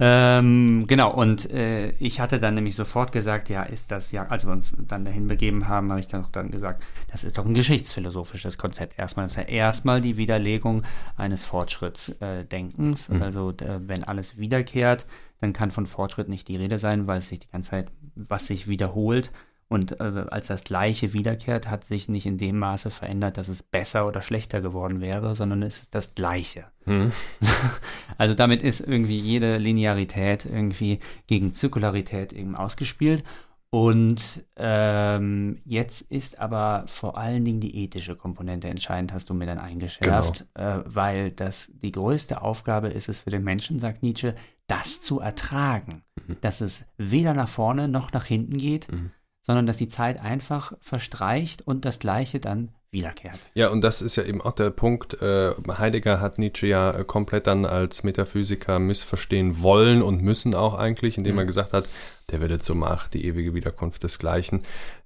[0.03, 4.47] Ähm, genau, und äh, ich hatte dann nämlich sofort gesagt, ja, ist das ja, als
[4.47, 7.45] wir uns dann dahin begeben haben, habe ich dann auch dann gesagt, das ist doch
[7.45, 8.97] ein geschichtsphilosophisches Konzept.
[8.97, 10.81] Erstmal ist ja erstmal die Widerlegung
[11.17, 13.09] eines Fortschrittsdenkens.
[13.09, 13.21] Äh, mhm.
[13.21, 15.05] Also äh, wenn alles wiederkehrt,
[15.39, 18.47] dann kann von Fortschritt nicht die Rede sein, weil es sich die ganze Zeit, was
[18.47, 19.31] sich wiederholt,
[19.71, 23.63] und äh, als das Gleiche wiederkehrt, hat sich nicht in dem Maße verändert, dass es
[23.63, 26.65] besser oder schlechter geworden wäre, sondern es ist das Gleiche.
[26.85, 27.13] Mhm.
[28.17, 33.23] Also damit ist irgendwie jede Linearität irgendwie gegen Zirkularität eben ausgespielt.
[33.69, 39.45] Und ähm, jetzt ist aber vor allen Dingen die ethische Komponente entscheidend, hast du mir
[39.45, 40.79] dann eingeschärft, genau.
[40.79, 44.35] äh, weil das die größte Aufgabe ist es für den Menschen, sagt Nietzsche,
[44.67, 46.35] das zu ertragen, mhm.
[46.41, 48.91] dass es weder nach vorne noch nach hinten geht.
[48.91, 53.39] Mhm sondern dass die Zeit einfach verstreicht und das Gleiche dann wiederkehrt.
[53.53, 55.21] Ja, und das ist ja eben auch der Punkt.
[55.21, 60.73] Äh, Heidegger hat Nietzsche ja äh, komplett dann als Metaphysiker missverstehen wollen und müssen auch
[60.73, 61.39] eigentlich, indem mhm.
[61.39, 61.87] er gesagt hat,
[62.31, 64.61] der werde zur Macht, die ewige Wiederkunft desgleichen.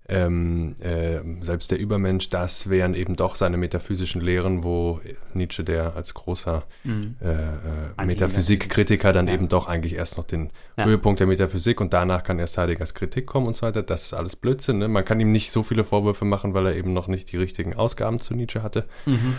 [0.07, 4.99] ähm, äh, selbst der Übermensch, das wären eben doch seine metaphysischen Lehren, wo
[5.33, 7.15] Nietzsche, der als großer mhm.
[7.21, 9.33] äh, äh, Metaphysikkritiker, dann ja.
[9.33, 10.85] eben doch eigentlich erst noch den ja.
[10.85, 13.81] Höhepunkt der Metaphysik und danach kann erst Heideggers Kritik kommen und so weiter.
[13.81, 14.77] Das ist alles Blödsinn.
[14.77, 14.87] Ne?
[14.87, 17.73] Man kann ihm nicht so viele Vorwürfe machen, weil er eben noch nicht die richtigen
[17.73, 18.85] Ausgaben zu Nietzsche hatte.
[19.07, 19.37] Mhm.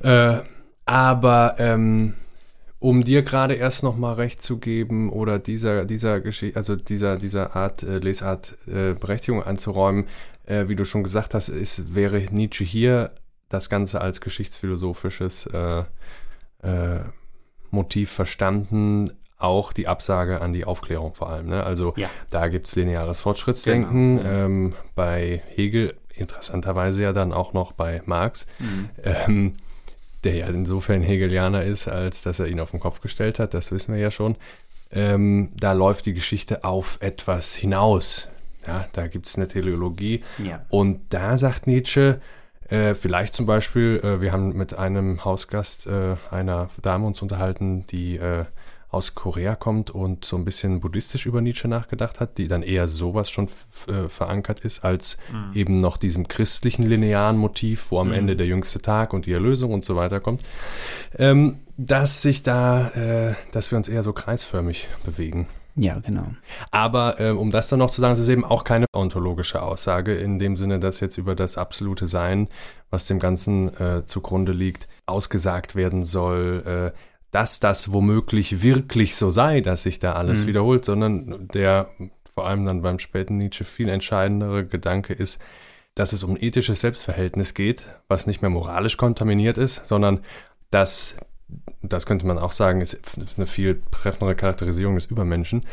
[0.00, 0.38] Äh,
[0.86, 2.14] aber ähm,
[2.84, 7.16] um dir gerade erst noch mal recht zu geben oder dieser, dieser Geschichte, also dieser,
[7.16, 10.04] dieser Art, äh, Lesart äh, Berechtigung anzuräumen,
[10.44, 13.12] äh, wie du schon gesagt hast, ist, wäre Nietzsche hier
[13.48, 15.84] das Ganze als geschichtsphilosophisches äh,
[16.62, 17.00] äh,
[17.70, 21.46] Motiv verstanden, auch die Absage an die Aufklärung vor allem.
[21.46, 21.64] Ne?
[21.64, 22.10] Also ja.
[22.28, 24.18] da gibt es lineares Fortschrittsdenken.
[24.18, 24.28] Genau.
[24.28, 28.46] Ähm, bei Hegel, interessanterweise ja dann auch noch bei Marx.
[28.58, 28.90] Mhm.
[29.02, 29.52] Ähm,
[30.24, 33.70] der ja insofern Hegelianer ist, als dass er ihn auf den Kopf gestellt hat, das
[33.72, 34.36] wissen wir ja schon.
[34.90, 38.28] Ähm, da läuft die Geschichte auf etwas hinaus.
[38.66, 40.22] Ja, da gibt es eine Teleologie.
[40.42, 40.64] Ja.
[40.70, 42.20] Und da sagt Nietzsche,
[42.68, 47.86] äh, vielleicht zum Beispiel, äh, wir haben mit einem Hausgast äh, einer Dame uns unterhalten,
[47.88, 48.44] die äh,
[48.94, 52.88] aus Korea kommt und so ein bisschen buddhistisch über Nietzsche nachgedacht hat, die dann eher
[52.88, 53.48] sowas schon
[53.88, 55.50] äh, verankert ist, als mhm.
[55.54, 58.14] eben noch diesem christlichen linearen Motiv, wo am mhm.
[58.14, 60.42] Ende der jüngste Tag und die Erlösung und so weiter kommt,
[61.18, 65.48] ähm, dass sich da, äh, dass wir uns eher so kreisförmig bewegen.
[65.76, 66.26] Ja, genau.
[66.70, 70.14] Aber äh, um das dann noch zu sagen, es ist eben auch keine ontologische Aussage
[70.14, 72.48] in dem Sinne, dass jetzt über das absolute Sein,
[72.90, 76.92] was dem Ganzen äh, zugrunde liegt, ausgesagt werden soll.
[76.94, 76.98] Äh,
[77.34, 80.46] dass das womöglich wirklich so sei, dass sich da alles mhm.
[80.46, 81.90] wiederholt, sondern der
[82.32, 85.40] vor allem dann beim späten Nietzsche viel entscheidendere Gedanke ist,
[85.96, 90.20] dass es um ethisches Selbstverhältnis geht, was nicht mehr moralisch kontaminiert ist, sondern
[90.70, 91.16] dass,
[91.82, 93.00] das könnte man auch sagen, ist
[93.36, 95.66] eine viel treffendere Charakterisierung des Übermenschen,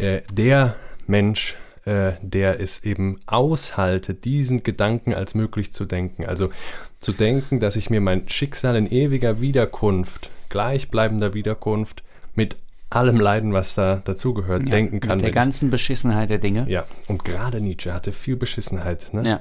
[0.00, 0.74] äh, der
[1.06, 6.26] Mensch, äh, der es eben aushaltet, diesen Gedanken als möglich zu denken.
[6.26, 6.50] Also
[6.98, 12.02] zu denken, dass ich mir mein Schicksal in ewiger Wiederkunft gleichbleibender Wiederkunft
[12.34, 12.56] mit
[12.90, 15.16] allem Leiden, was da dazugehört, ja, denken kann.
[15.16, 16.66] Mit der ganzen ich, Beschissenheit der Dinge.
[16.68, 19.12] Ja, und gerade Nietzsche hatte viel Beschissenheit.
[19.12, 19.28] Ne?
[19.28, 19.40] Ja.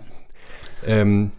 [0.86, 1.32] Ähm,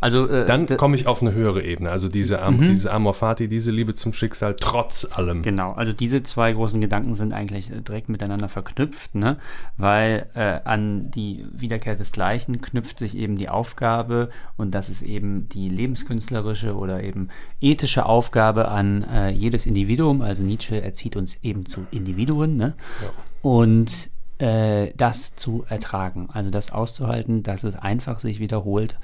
[0.00, 2.66] also, äh, Dann komme ich auf eine höhere Ebene, also diese, Am mhm.
[2.66, 5.42] diese Amor Fati, diese Liebe zum Schicksal trotz allem.
[5.42, 9.38] Genau, also diese zwei großen Gedanken sind eigentlich äh, direkt miteinander verknüpft, ne?
[9.76, 15.02] weil äh, an die Wiederkehr des Gleichen knüpft sich eben die Aufgabe und das ist
[15.02, 17.28] eben die lebenskünstlerische oder eben
[17.60, 20.20] ethische Aufgabe an äh, jedes Individuum.
[20.20, 22.74] Also Nietzsche erzieht uns eben zu Individuen ne?
[23.02, 23.10] Ja.
[23.42, 28.98] und äh, das zu ertragen, also das auszuhalten, dass es einfach sich wiederholt.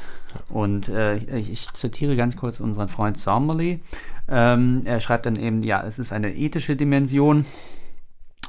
[0.49, 3.81] Und äh, ich, ich, zitiere ganz kurz unseren Freund Sommerly.
[4.29, 7.47] Ähm, er schreibt dann eben, ja, es ist eine ethische Dimension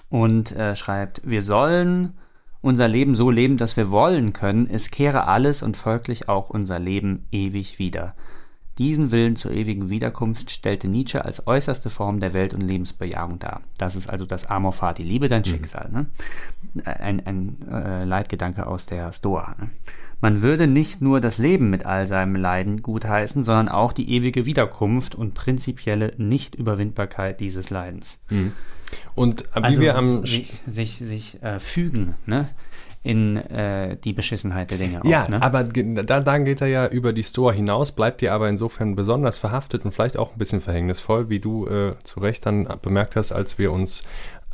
[0.10, 2.14] und er schreibt, wir sollen
[2.62, 6.80] unser Leben so leben, dass wir wollen können, es kehre alles und folglich auch unser
[6.80, 8.16] Leben ewig wieder.
[8.78, 13.62] Diesen Willen zur ewigen Wiederkunft stellte Nietzsche als äußerste Form der Welt- und Lebensbejahung dar.
[13.78, 15.46] Das ist also das Amor Fati, Liebe dein mhm.
[15.46, 15.90] Schicksal.
[15.92, 16.06] Ne?
[16.86, 19.56] Ein, ein äh, Leitgedanke aus der Stoa.
[19.60, 19.70] Ne?
[20.22, 24.46] Man würde nicht nur das Leben mit all seinem Leiden gutheißen, sondern auch die ewige
[24.46, 28.22] Wiederkunft und prinzipielle Nichtüberwindbarkeit dieses Leidens.
[28.30, 28.54] Mhm.
[29.16, 32.50] Und wie also wir am sich, sich, sich äh, fügen, ne?
[33.04, 35.02] In äh, die Beschissenheit der Dinge.
[35.04, 35.42] Ja, auch, ne?
[35.42, 39.38] aber da, da geht er ja über die Store hinaus, bleibt dir aber insofern besonders
[39.38, 43.34] verhaftet und vielleicht auch ein bisschen verhängnisvoll, wie du äh, zu Recht dann bemerkt hast,
[43.34, 44.04] als wir uns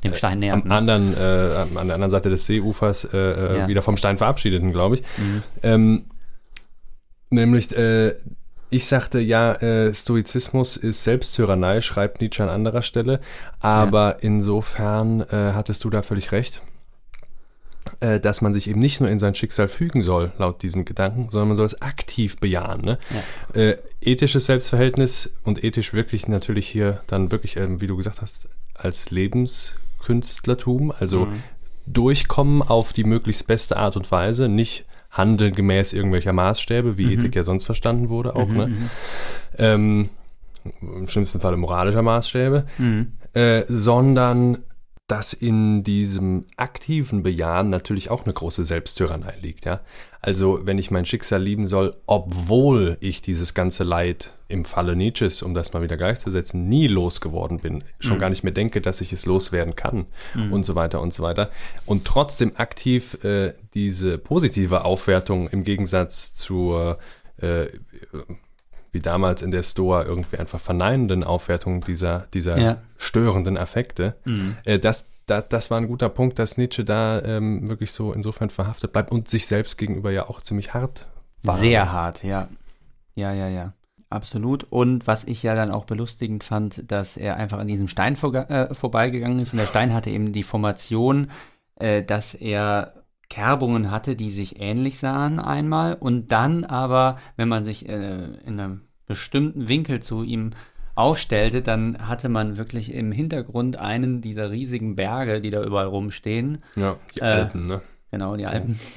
[0.03, 0.63] dem Stein nähern.
[0.63, 3.67] Am anderen, äh, an der anderen Seite des Seeufers äh, äh, ja.
[3.67, 5.03] wieder vom Stein verabschiedeten, glaube ich.
[5.17, 5.43] Mhm.
[5.61, 6.05] Ähm,
[7.29, 8.15] nämlich, äh,
[8.71, 13.19] ich sagte ja, äh, Stoizismus ist Selbsttyrannei, schreibt Nietzsche an anderer Stelle.
[13.59, 14.17] Aber ja.
[14.21, 16.61] insofern äh, hattest du da völlig recht.
[17.99, 21.29] Äh, dass man sich eben nicht nur in sein Schicksal fügen soll, laut diesem Gedanken,
[21.29, 22.81] sondern man soll es aktiv bejahen.
[22.81, 22.97] Ne?
[23.53, 23.61] Ja.
[23.61, 28.47] Äh, ethisches Selbstverhältnis und ethisch wirklich natürlich hier dann wirklich, ähm, wie du gesagt hast,
[28.73, 31.43] als Lebenskünstlertum, also mhm.
[31.85, 37.11] durchkommen auf die möglichst beste Art und Weise, nicht handeln gemäß irgendwelcher Maßstäbe, wie mhm.
[37.13, 38.47] Ethik ja sonst verstanden wurde auch.
[38.47, 38.67] Mhm, ne?
[38.67, 38.89] Mhm.
[39.57, 40.09] Ähm,
[40.81, 43.13] Im schlimmsten Falle moralischer Maßstäbe, mhm.
[43.33, 44.59] äh, sondern
[45.09, 49.65] dass in diesem aktiven Bejahen natürlich auch eine große Selbsttyrannei liegt.
[49.65, 49.81] Ja?
[50.21, 55.41] Also wenn ich mein Schicksal lieben soll, obwohl ich dieses ganze Leid im Falle Nietzsches,
[55.41, 58.21] um das mal wieder gleichzusetzen, nie losgeworden bin, schon mhm.
[58.21, 60.53] gar nicht mehr denke, dass ich es loswerden kann mhm.
[60.53, 61.49] und so weiter und so weiter.
[61.87, 66.99] Und trotzdem aktiv äh, diese positive Aufwertung im Gegensatz zur
[67.37, 67.65] äh,
[68.91, 72.77] wie damals in der Stoa irgendwie einfach verneinenden Aufwertung dieser, dieser ja.
[72.97, 74.57] störenden Affekte, mhm.
[74.65, 78.49] äh, das, da, das war ein guter Punkt, dass Nietzsche da ähm, wirklich so insofern
[78.49, 81.07] verhaftet bleibt und sich selbst gegenüber ja auch ziemlich hart
[81.43, 81.57] war.
[81.57, 82.49] Sehr hart, ja.
[83.15, 83.73] Ja, ja, ja.
[84.09, 84.65] Absolut.
[84.69, 88.33] Und was ich ja dann auch belustigend fand, dass er einfach an diesem Stein vor,
[88.33, 89.53] äh, vorbeigegangen ist.
[89.53, 91.29] Und der Stein hatte eben die Formation,
[91.75, 92.98] äh, dass er
[93.29, 95.93] Kerbungen hatte, die sich ähnlich sahen einmal.
[95.93, 100.51] Und dann aber, wenn man sich äh, in einem bestimmten Winkel zu ihm
[100.95, 106.63] aufstellte, dann hatte man wirklich im Hintergrund einen dieser riesigen Berge, die da überall rumstehen.
[106.75, 107.81] Ja, die Alpen, ne?
[108.11, 108.79] Genau, die Alpen.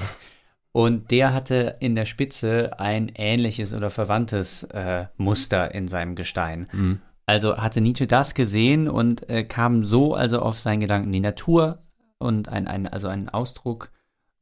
[0.72, 6.66] Und der hatte in der Spitze ein ähnliches oder verwandtes äh, Muster in seinem Gestein.
[6.72, 7.00] Mhm.
[7.26, 11.12] Also hatte Nietzsche das gesehen und äh, kam so also auf seinen Gedanken.
[11.12, 11.78] Die Natur
[12.18, 13.91] und ein, ein, also ein Ausdruck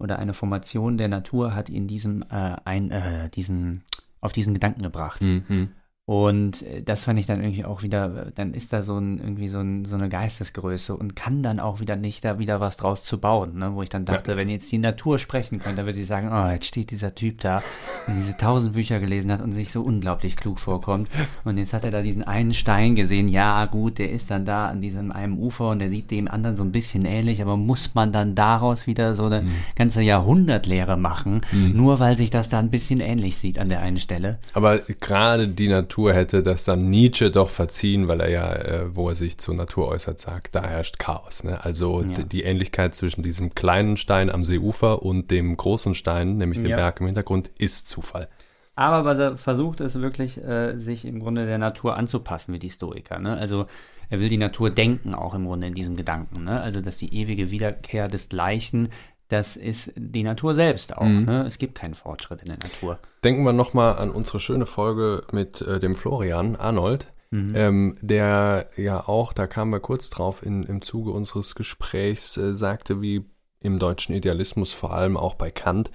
[0.01, 3.83] oder eine Formation der Natur hat ihn diesem, äh, ein, äh, diesen,
[4.21, 5.23] auf diesen Gedanken gebracht.
[5.23, 5.71] Mhm.
[6.11, 9.47] Und äh, das fand ich dann irgendwie auch wieder, dann ist da so ein, irgendwie
[9.47, 13.05] so, ein, so eine Geistesgröße und kann dann auch wieder nicht da wieder was draus
[13.05, 13.77] zu bauen, ne?
[13.77, 14.37] wo ich dann dachte, ja.
[14.37, 17.39] wenn jetzt die Natur sprechen könnte, dann würde ich sagen, oh, jetzt steht dieser Typ
[17.43, 17.63] da,
[18.09, 21.09] der diese tausend Bücher gelesen hat und sich so unglaublich klug vorkommt.
[21.45, 24.67] Und jetzt hat er da diesen einen Stein gesehen, ja gut, der ist dann da
[24.67, 27.95] an diesem einen Ufer und der sieht dem anderen so ein bisschen ähnlich, aber muss
[27.95, 29.53] man dann daraus wieder so eine mhm.
[29.77, 31.77] ganze Jahrhundertlehre machen, mhm.
[31.77, 34.41] nur weil sich das da ein bisschen ähnlich sieht an der einen Stelle.
[34.55, 38.97] Aber gerade die Natur Natur hätte das dann Nietzsche doch verziehen, weil er ja, äh,
[38.97, 41.45] wo er sich zur Natur äußert, sagt, da herrscht Chaos.
[41.45, 41.63] Ne?
[41.63, 42.23] Also ja.
[42.23, 46.77] die Ähnlichkeit zwischen diesem kleinen Stein am Seeufer und dem großen Stein, nämlich dem ja.
[46.77, 48.29] Berg im Hintergrund, ist Zufall.
[48.77, 52.71] Aber was er versucht, ist wirklich, äh, sich im Grunde der Natur anzupassen, wie die
[52.71, 53.19] Stoiker.
[53.19, 53.37] Ne?
[53.37, 53.67] Also
[54.09, 56.45] er will die Natur denken, auch im Grunde in diesem Gedanken.
[56.45, 56.63] Ne?
[56.63, 58.89] Also dass die ewige Wiederkehr des Gleichen
[59.31, 61.07] das ist die Natur selbst auch.
[61.07, 61.25] Mhm.
[61.25, 61.47] Ne?
[61.47, 62.99] Es gibt keinen Fortschritt in der Natur.
[63.23, 67.55] Denken wir nochmal an unsere schöne Folge mit äh, dem Florian Arnold, mhm.
[67.55, 72.55] ähm, der ja auch, da kamen wir kurz drauf in, im Zuge unseres Gesprächs, äh,
[72.55, 73.25] sagte, wie
[73.61, 75.93] im deutschen Idealismus, vor allem auch bei Kant,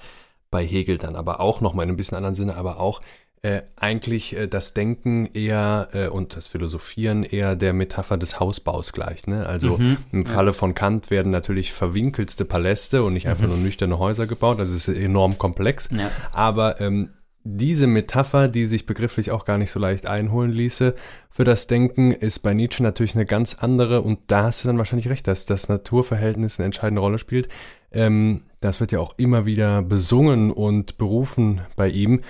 [0.50, 3.02] bei Hegel dann aber auch nochmal in ein bisschen anderen Sinne, aber auch
[3.46, 8.92] äh, eigentlich äh, das Denken eher äh, und das Philosophieren eher der Metapher des Hausbaus
[8.92, 9.28] gleicht.
[9.28, 9.46] Ne?
[9.46, 10.54] Also mhm, im Falle ja.
[10.54, 13.52] von Kant werden natürlich verwinkelste Paläste und nicht einfach mhm.
[13.52, 14.58] nur nüchterne Häuser gebaut.
[14.58, 15.90] Das ist enorm komplex.
[15.92, 16.10] Ja.
[16.32, 17.10] Aber ähm,
[17.44, 20.96] diese Metapher, die sich begrifflich auch gar nicht so leicht einholen ließe,
[21.30, 24.80] für das Denken ist bei Nietzsche natürlich eine ganz andere und da hast du dann
[24.80, 27.48] wahrscheinlich recht, dass das Naturverhältnis eine entscheidende Rolle spielt.
[27.92, 32.22] Ähm, das wird ja auch immer wieder besungen und berufen bei ihm.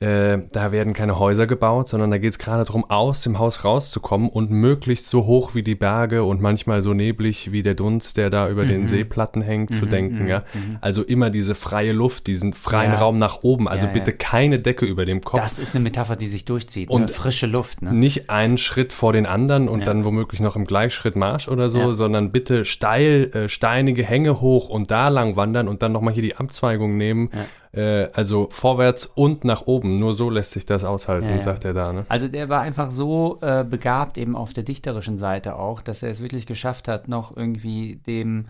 [0.00, 3.64] Äh, da werden keine Häuser gebaut, sondern da geht es gerade darum, aus dem Haus
[3.64, 8.16] rauszukommen und möglichst so hoch wie die Berge und manchmal so neblig wie der Dunst,
[8.16, 8.68] der da über mhm.
[8.68, 10.24] den Seeplatten hängt, mhm, zu denken.
[10.24, 10.28] Mhm.
[10.28, 10.42] Ja?
[10.52, 10.78] Mhm.
[10.80, 12.98] Also immer diese freie Luft, diesen freien ja.
[12.98, 13.68] Raum nach oben.
[13.68, 15.40] Also ja, bitte keine Decke über dem Kopf.
[15.40, 16.90] Das ist eine Metapher, die sich durchzieht.
[16.90, 17.12] Und ne?
[17.12, 17.80] frische Luft.
[17.82, 17.94] Ne?
[17.94, 21.92] Nicht einen Schritt vor den anderen und dann womöglich noch im Gleichschritt Marsch oder so,
[21.92, 26.22] sondern bitte steil, äh, steinige Hänge hoch und da lang wandern und dann nochmal hier
[26.22, 27.30] die Abzweigung nehmen
[27.76, 29.98] äh, also vorwärts und nach oben.
[29.98, 31.40] Nur so lässt sich das aushalten, ja, ja.
[31.40, 31.92] sagt er da.
[31.92, 32.06] Ne?
[32.08, 36.10] Also der war einfach so äh, begabt eben auf der dichterischen Seite auch, dass er
[36.10, 38.46] es wirklich geschafft hat, noch irgendwie dem,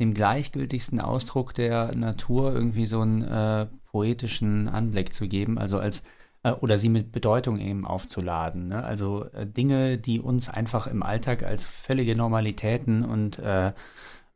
[0.00, 5.58] dem gleichgültigsten Ausdruck der Natur irgendwie so einen äh, poetischen Anblick zu geben.
[5.58, 6.02] Also als
[6.42, 8.68] äh, oder sie mit Bedeutung eben aufzuladen.
[8.68, 8.84] Ne?
[8.84, 13.72] Also äh, Dinge, die uns einfach im Alltag als völlige Normalitäten und äh,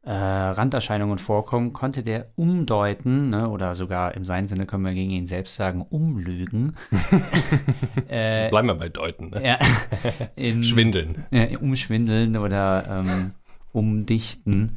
[0.04, 5.12] äh, Randerscheinungen vorkommen, konnte der umdeuten, ne, oder sogar im seinen Sinne können wir gegen
[5.12, 6.76] ihn selbst sagen, umlügen.
[8.08, 9.30] äh, bleiben wir bei deuten.
[9.30, 9.46] Ne?
[9.46, 9.58] Ja,
[10.36, 11.24] in, Schwindeln.
[11.30, 13.30] Äh, umschwindeln oder ähm,
[13.72, 14.76] umdichten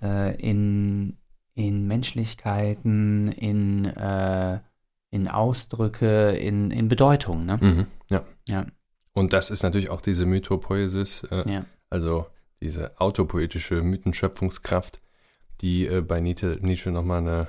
[0.00, 1.16] äh, in,
[1.54, 4.60] in Menschlichkeiten, in, äh,
[5.10, 7.44] in Ausdrücke, in, in Bedeutung.
[7.44, 7.58] Ne?
[7.60, 8.22] Mhm, ja.
[8.46, 8.66] ja.
[9.12, 11.24] Und das ist natürlich auch diese Mythopoesis.
[11.24, 11.64] Äh, ja.
[11.90, 12.26] Also
[12.60, 15.00] diese autopoetische Mythenschöpfungskraft,
[15.60, 17.48] die äh, bei Nietzsche, Nietzsche nochmal eine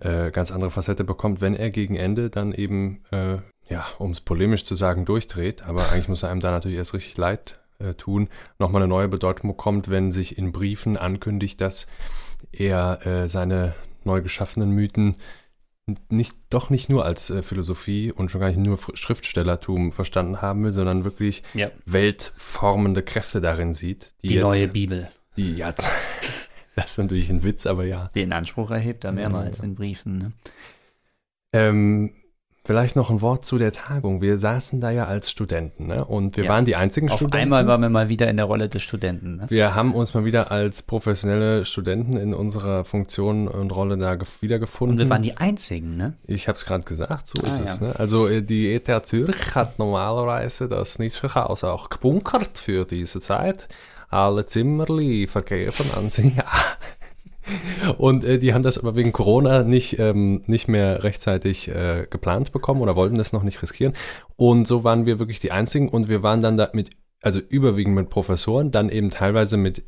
[0.00, 4.20] äh, ganz andere Facette bekommt, wenn er gegen Ende dann eben, äh, ja, um es
[4.20, 7.94] polemisch zu sagen, durchdreht, aber eigentlich muss er einem da natürlich erst richtig leid äh,
[7.94, 11.86] tun, nochmal eine neue Bedeutung bekommt, wenn sich in Briefen ankündigt, dass
[12.52, 15.16] er äh, seine neu geschaffenen Mythen
[16.08, 20.62] nicht, doch nicht nur als äh, Philosophie und schon gar nicht nur Schriftstellertum verstanden haben
[20.62, 21.70] will, sondern wirklich ja.
[21.86, 24.12] weltformende Kräfte darin sieht.
[24.22, 25.10] Die, die jetzt, neue Bibel.
[25.36, 25.72] Die, ja,
[26.76, 28.08] das ist natürlich ein Witz, aber ja.
[28.14, 29.64] Den Anspruch erhebt er mehrmals ja.
[29.64, 30.18] in Briefen.
[30.18, 30.32] Ne?
[31.52, 32.12] Ähm,
[32.62, 34.20] Vielleicht noch ein Wort zu der Tagung.
[34.20, 36.04] Wir saßen da ja als Studenten ne?
[36.04, 36.50] und wir ja.
[36.50, 37.34] waren die einzigen Auf Studenten.
[37.34, 39.36] Auf einmal waren wir mal wieder in der Rolle des Studenten.
[39.36, 39.46] Ne?
[39.48, 44.98] Wir haben uns mal wieder als professionelle Studenten in unserer Funktion und Rolle da wiedergefunden.
[44.98, 46.14] Und wir waren die einzigen, ne?
[46.26, 47.64] Ich habe es gerade gesagt, so ah, ist ja.
[47.64, 47.80] es.
[47.80, 47.94] Ne?
[47.98, 53.68] Also äh, die ETH Zürich hat normalerweise das Nietzsche Chaos auch gebunkert für diese Zeit.
[54.10, 56.34] alle Zimmerli vergeben an sie.
[57.98, 62.52] Und äh, die haben das aber wegen Corona nicht, ähm, nicht mehr rechtzeitig äh, geplant
[62.52, 63.94] bekommen oder wollten das noch nicht riskieren.
[64.36, 66.90] Und so waren wir wirklich die Einzigen und wir waren dann da mit,
[67.22, 69.84] also überwiegend mit Professoren, dann eben teilweise mit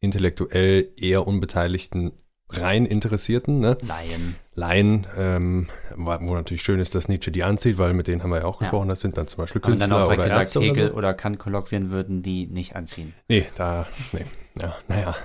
[0.00, 2.12] intellektuell eher unbeteiligten
[2.50, 3.76] rein Interessierten, ne?
[3.82, 4.36] Laien.
[4.54, 8.38] Laien, ähm, wo natürlich schön ist, dass Nietzsche die anzieht, weil mit denen haben wir
[8.38, 10.84] ja auch gesprochen, das sind dann zum Beispiel Künstler dann auch oder gesagt, Ärzte Hegel
[10.84, 10.96] oder, so.
[10.96, 13.14] oder Kant-Kolloquien würden die nicht anziehen.
[13.28, 14.24] Nee, da, nee,
[14.60, 15.16] ja, naja,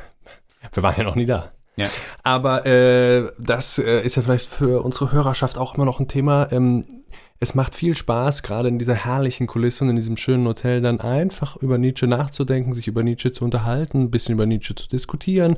[0.71, 1.51] wir waren ja noch nie da.
[1.75, 1.89] Ja.
[2.23, 6.51] Aber äh, das äh, ist ja vielleicht für unsere Hörerschaft auch immer noch ein Thema.
[6.51, 7.03] Ähm,
[7.39, 11.01] es macht viel Spaß, gerade in dieser herrlichen Kulisse und in diesem schönen Hotel, dann
[11.01, 15.57] einfach über Nietzsche nachzudenken, sich über Nietzsche zu unterhalten, ein bisschen über Nietzsche zu diskutieren.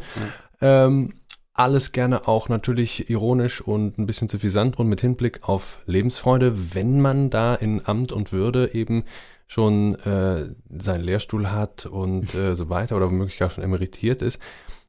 [0.62, 1.14] Ähm,
[1.54, 7.02] alles gerne auch natürlich ironisch und ein bisschen suffisant und mit Hinblick auf Lebensfreude, wenn
[7.02, 9.06] man da in Amt und Würde eben
[9.48, 14.40] schon äh, seinen Lehrstuhl hat und äh, so weiter oder womöglich auch schon emeritiert ist.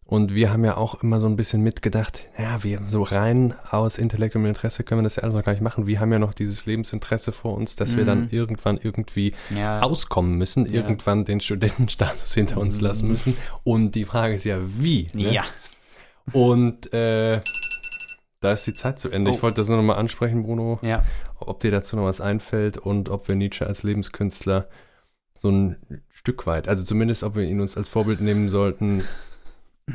[0.08, 3.98] Und wir haben ja auch immer so ein bisschen mitgedacht, ja, wir so rein aus
[3.98, 5.88] intellektuellem Interesse können wir das ja alles noch gar nicht machen.
[5.88, 8.28] Wir haben ja noch dieses Lebensinteresse vor uns, dass wir dann Mhm.
[8.30, 9.80] irgendwann irgendwie Ja.
[9.80, 10.74] auskommen müssen, Ja.
[10.74, 13.36] irgendwann den Studentenstatus hinter uns lassen müssen.
[13.64, 15.08] Und die Frage ist ja, wie?
[15.12, 15.32] Ne?
[15.34, 15.44] Ja.
[16.32, 17.40] Und äh,
[18.40, 19.20] da ist die Zeit zu De.
[19.26, 19.28] Oh.
[19.28, 21.02] Ich wollte das nur noch mal ansprechen, Bruno, Ja.
[21.40, 24.68] ob dir dazu noch was einfällt und ob wir Nietzsche als Lebenskünstler
[25.36, 25.76] so ein
[26.10, 29.02] Stück weit, also zumindest ob wir ihn uns als Vorbild nehmen sollten,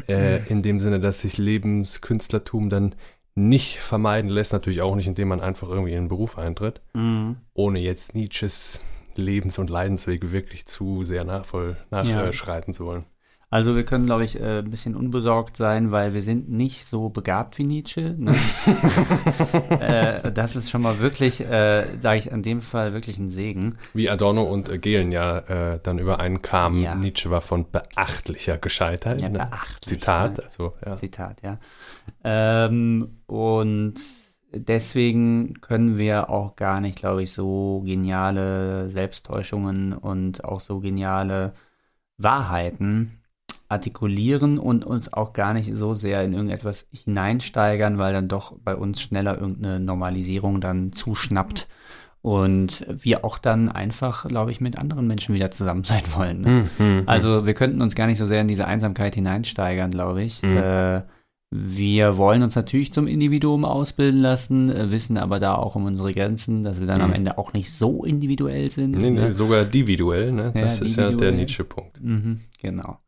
[0.07, 2.95] äh, in dem Sinne, dass sich Lebenskünstlertum dann
[3.35, 7.37] nicht vermeiden lässt, natürlich auch nicht, indem man einfach irgendwie in den Beruf eintritt, Mhm.
[7.53, 11.97] ohne jetzt Nietzsches Lebens- und Leidenswege wirklich zu sehr nachvoll Ja.
[12.01, 13.03] nachschreiten zu wollen.
[13.51, 17.09] Also wir können, glaube ich, äh, ein bisschen unbesorgt sein, weil wir sind nicht so
[17.09, 18.15] begabt wie Nietzsche.
[18.17, 18.33] Ne?
[19.69, 23.77] äh, das ist schon mal wirklich, äh, sage ich in dem Fall, wirklich ein Segen.
[23.93, 26.95] Wie Adorno und Gehlen ja äh, dann übereinkamen, Ja.
[26.95, 29.19] Nietzsche war von beachtlicher Gescheitheit.
[29.19, 29.39] Ja, ne?
[29.39, 30.43] beachtlich, Zitat, ne?
[30.45, 30.95] also ja.
[30.95, 31.57] Zitat, ja.
[32.23, 33.95] Ähm, und
[34.53, 41.51] deswegen können wir auch gar nicht, glaube ich, so geniale Selbsttäuschungen und auch so geniale
[42.17, 43.17] Wahrheiten
[43.71, 48.75] artikulieren und uns auch gar nicht so sehr in irgendetwas hineinsteigern, weil dann doch bei
[48.75, 51.67] uns schneller irgendeine Normalisierung dann zuschnappt
[52.21, 56.41] und wir auch dann einfach, glaube ich, mit anderen Menschen wieder zusammen sein wollen.
[56.41, 56.65] Ne?
[56.77, 60.41] Mhm, Also wir könnten uns gar nicht so sehr in diese Einsamkeit hineinsteigern, glaube ich.
[60.43, 60.57] Mhm.
[60.57, 61.01] Äh,
[61.53, 66.13] wir wollen uns natürlich zum Individuum ausbilden lassen, äh, wissen aber da auch um unsere
[66.13, 67.15] Grenzen, dass wir dann am Mhm.
[67.17, 68.91] Ende auch nicht so individuell sind.
[68.91, 69.33] nee, nee, ne?
[69.33, 70.51] sogar individuell, ne?
[70.55, 71.31] Ja, das ist ja der.
[71.33, 72.01] Nietzsche-Punkt.
[72.01, 72.99] Mhm, genau.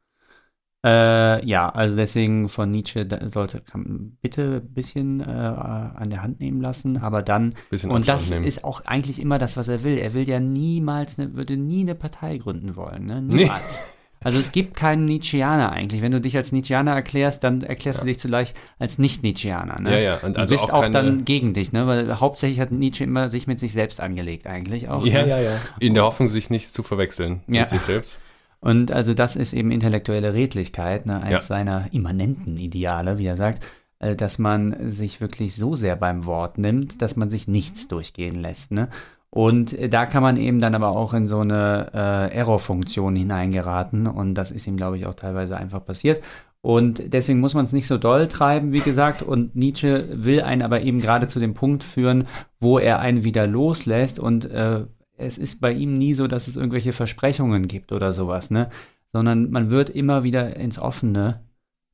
[0.85, 6.41] Äh, ja, also deswegen von Nietzsche sollte kann, bitte ein bisschen äh, an der Hand
[6.41, 8.45] nehmen lassen, aber dann Bisschen und Abstand das nehmen.
[8.45, 9.97] ist auch eigentlich immer das, was er will.
[9.97, 13.05] Er will ja niemals, ne, würde nie eine Partei gründen wollen.
[13.05, 13.21] Ne?
[13.21, 13.81] Niemals.
[14.25, 16.01] Also es gibt keinen Nietzscheaner eigentlich.
[16.01, 19.81] Wenn du dich als Nietzscheaner erklärst, dann erklärst du dich zugleich als Nicht-Nietzscheaner.
[19.81, 19.91] Ne?
[19.91, 21.87] Ja, ja, und Du also bist auch auch, keine- dann gegen dich, ne?
[21.87, 25.05] Weil hauptsächlich hat Nietzsche immer sich mit sich selbst angelegt eigentlich auch.
[25.05, 25.29] ja, ne?
[25.29, 25.59] ja, ja.
[25.79, 27.61] In der Hoffnung, sich nicht zu verwechseln Ja.
[27.61, 28.21] mit sich selbst.
[28.63, 31.41] Und also das ist eben intellektuelle Redlichkeit, ne, eins Ja.
[31.41, 33.61] seiner immanenten Ideale, wie er sagt,
[33.99, 38.41] äh, dass man sich wirklich so sehr beim Wort nimmt, dass man sich nichts durchgehen
[38.41, 38.71] lässt.
[38.71, 38.87] Ne?
[39.29, 44.07] Und äh, da kann man eben dann aber auch in so eine äh, Error-Funktion hineingeraten
[44.07, 46.23] und das ist ihm, glaube ich, auch teilweise einfach passiert.
[46.61, 49.21] Und deswegen muss man es nicht so doll treiben, wie gesagt.
[49.21, 52.25] Und Nietzsche will einen aber eben gerade zu dem Punkt führen,
[52.61, 54.17] wo er einen wieder loslässt.
[54.17, 54.85] Und äh,
[55.23, 58.69] es ist bei ihm nie so, dass es irgendwelche Versprechungen gibt oder sowas, ne?
[59.11, 61.41] Sondern man wird immer wieder ins Offene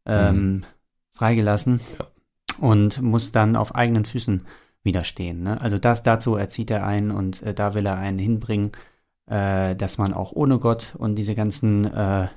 [0.06, 0.64] ähm,
[1.14, 2.06] freigelassen Ja.
[2.60, 4.44] und muss dann auf eigenen Füßen
[4.84, 5.44] widerstehen.
[5.44, 5.60] Ne?
[5.60, 8.72] Also das dazu erzieht er einen und äh, da will er einen hinbringen,
[9.26, 12.28] äh, dass man auch ohne Gott und diese ganzen äh,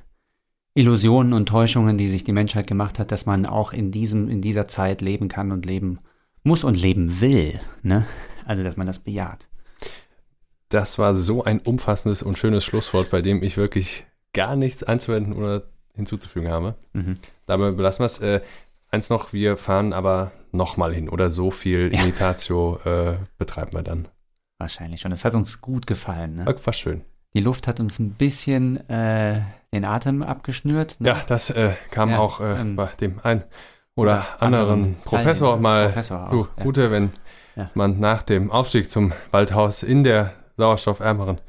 [0.74, 4.40] Illusionen und Täuschungen, die sich die Menschheit gemacht hat, dass man auch in diesem, in
[4.42, 5.98] dieser Zeit leben kann und leben
[6.42, 7.60] muss und leben will.
[7.82, 8.06] Ne?
[8.44, 9.48] Also dass man das bejaht.
[10.72, 15.34] Das war so ein umfassendes und schönes Schlusswort, bei dem ich wirklich gar nichts einzuwenden
[15.34, 16.76] oder hinzuzufügen habe.
[16.94, 17.14] Mhm.
[17.44, 18.18] Dabei belassen wir es.
[18.20, 18.40] Äh,
[18.90, 22.00] eins noch, wir fahren aber nochmal hin oder so viel Ja.
[22.02, 24.08] Imitatio äh, betreiben wir dann.
[24.58, 25.12] Wahrscheinlich schon.
[25.12, 26.36] Es hat uns gut gefallen.
[26.36, 26.46] Ne?
[26.64, 27.02] War schön.
[27.34, 29.40] Die Luft hat uns ein bisschen äh,
[29.74, 30.96] den Atem abgeschnürt.
[31.00, 31.08] Ne?
[31.08, 33.44] Ja, das äh, kam Ja, auch äh, ähm, bei dem einen
[33.94, 36.62] oder oder anderen anderen Professor mal Professor zu auch, ja.
[36.62, 37.10] Gute, wenn
[37.56, 37.70] Ja.
[37.74, 41.40] man nach dem Aufstieg zum Waldhaus in der sauerstoffärmeren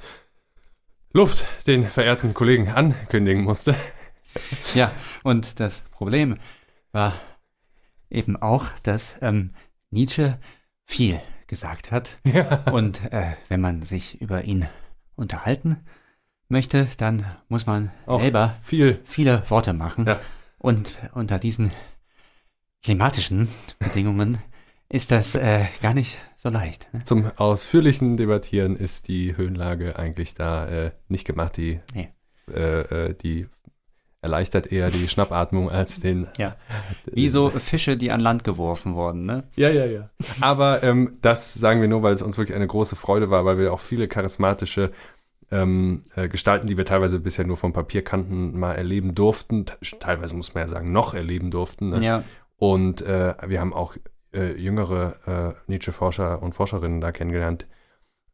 [1.12, 3.76] Luft den verehrten Kollegen ankündigen musste.
[4.74, 4.92] Ja,
[5.22, 6.40] und das Problem
[6.92, 7.14] war
[8.10, 9.52] eben auch, dass ähm,
[9.92, 10.40] Nietzsche
[10.86, 12.18] viel gesagt hat.
[12.72, 14.68] Und äh, wenn man sich über ihn
[15.16, 15.86] unterhalten
[16.48, 18.98] möchte, dann muss man Auch selber Viel.
[19.06, 20.08] viele Worte machen.
[20.08, 20.20] Ja.
[20.58, 21.72] Und unter diesen
[22.84, 24.40] klimatischen Bedingungen
[24.94, 26.88] ist das äh, gar nicht so leicht.
[26.94, 27.04] Ne?
[27.04, 31.58] Zum ausführlichen Debattieren ist die Höhenlage eigentlich da äh, nicht gemacht.
[31.58, 32.10] Die, Nee.
[32.54, 33.48] äh, äh, die
[34.22, 36.28] erleichtert eher die Schnappatmung als den.
[36.38, 36.56] Ja.
[37.12, 39.26] Wie so Fische, die an Land geworfen wurden.
[39.26, 39.44] Ne?
[39.56, 40.10] Ja, ja, ja.
[40.40, 43.58] Aber ähm, das sagen wir nur, weil es uns wirklich eine große Freude war, weil
[43.58, 44.92] wir auch viele charismatische
[45.52, 49.66] ähm, äh, Gestalten, die wir teilweise bisher nur vom Papier kannten, mal erleben durften.
[49.66, 51.90] Te- Teilweise muss man ja sagen, noch erleben durften.
[51.90, 52.04] Ne?
[52.06, 52.24] Ja.
[52.58, 53.98] Und äh, wir haben auch
[54.34, 57.66] äh, jüngere äh, Nietzsche-Forscher und Forscherinnen da kennengelernt,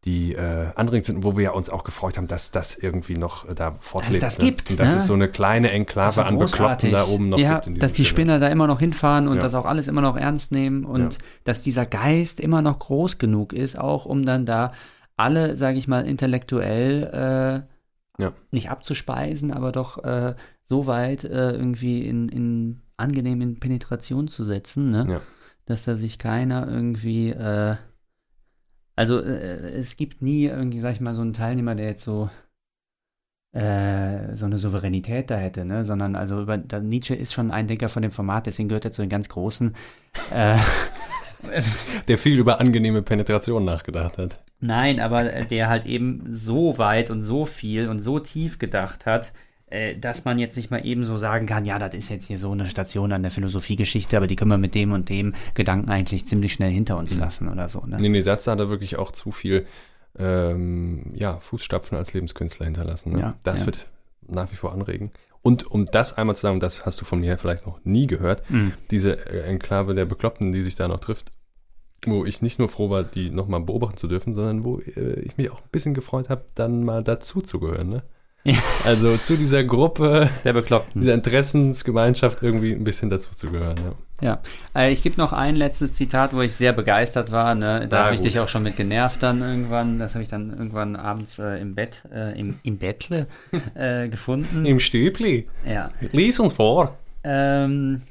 [0.06, 3.48] die äh, anregend sind, wo wir ja uns auch gefreut haben, dass das irgendwie noch
[3.50, 4.24] äh, da fortlebt.
[4.24, 4.46] das ne?
[4.46, 4.98] gibt, Und dass ne?
[4.98, 7.84] es so eine kleine Enklave an Bekloppten da oben noch ja, gibt.
[7.84, 8.08] dass die Sinne.
[8.10, 9.42] Spinner da immer noch hinfahren und Ja.
[9.42, 11.20] das auch alles immer noch ernst nehmen und Ja.
[11.44, 14.72] dass dieser Geist immer noch groß genug ist, auch um dann da
[15.18, 17.66] alle, sage ich mal, intellektuell
[18.20, 18.32] äh, Ja.
[18.52, 20.34] nicht abzuspeisen, aber doch äh,
[20.64, 25.08] so weit äh, irgendwie in, in angenehm in Penetration zu setzen, ne?
[25.10, 25.22] Ja.
[25.70, 27.76] Dass da sich keiner irgendwie äh,
[28.96, 32.30] also äh, es gibt nie irgendwie, sag ich mal, so einen Teilnehmer, der jetzt so
[33.54, 35.86] äh, so eine Souveränität da hätte, ne?
[35.86, 38.92] Sondern also über, da, Nietzsche ist schon ein Denker von dem Format, deswegen gehört er
[38.92, 39.74] zu den ganz großen.
[40.34, 40.58] Äh,
[42.10, 44.44] Der viel über angenehme Penetration nachgedacht hat.
[44.60, 49.06] nein, aber äh, der halt eben so weit und so viel und so tief gedacht
[49.06, 49.32] hat,
[50.00, 52.52] dass man jetzt nicht mal eben so sagen kann, ja, das ist jetzt hier so
[52.52, 56.26] eine Station an der Philosophiegeschichte, aber die können wir mit dem und dem Gedanken eigentlich
[56.26, 57.82] ziemlich schnell hinter uns lassen oder so.
[57.86, 57.98] Ne?
[58.00, 59.66] Nee, nee, dazu hat er wirklich auch zu viel
[60.18, 63.14] ähm, ja, Fußstapfen als Lebenskünstler hinterlassen.
[63.14, 63.20] Ne?
[63.20, 63.66] Ja, das ja.
[63.68, 63.88] wird
[64.28, 65.12] nach wie vor anregen.
[65.42, 68.50] Und um das einmal zu sagen, das hast du von mir vielleicht noch nie gehört,
[68.50, 68.74] Mhm.
[68.92, 71.32] diese äh, Enklave der Bekloppten, die sich da noch trifft,
[72.06, 75.38] wo ich nicht nur froh war, die nochmal beobachten zu dürfen, sondern wo äh, ich
[75.38, 77.90] mich auch ein bisschen gefreut habe, dann mal dazu zu gehören.
[77.90, 78.04] Ne?
[78.44, 78.58] Ja.
[78.86, 81.02] Also zu dieser Gruppe, Der Bekloppten.
[81.02, 83.78] dieser Interessensgemeinschaft irgendwie ein bisschen dazu zu gehören.
[83.78, 83.94] Ja.
[84.22, 84.40] Ja,
[84.76, 87.56] äh, ich gebe noch ein letztes Zitat, wo ich sehr begeistert war.
[87.56, 87.88] Ne?
[87.90, 89.98] Da habe ich dich auch schon mit genervt dann irgendwann.
[89.98, 93.28] Das habe ich dann irgendwann abends äh, im Bett, äh, im, im Bettle
[93.76, 94.66] äh, gefunden.
[94.66, 95.92] Im Stübli, ja.
[96.12, 96.98] lies uns vor.
[97.24, 98.02] Ähm,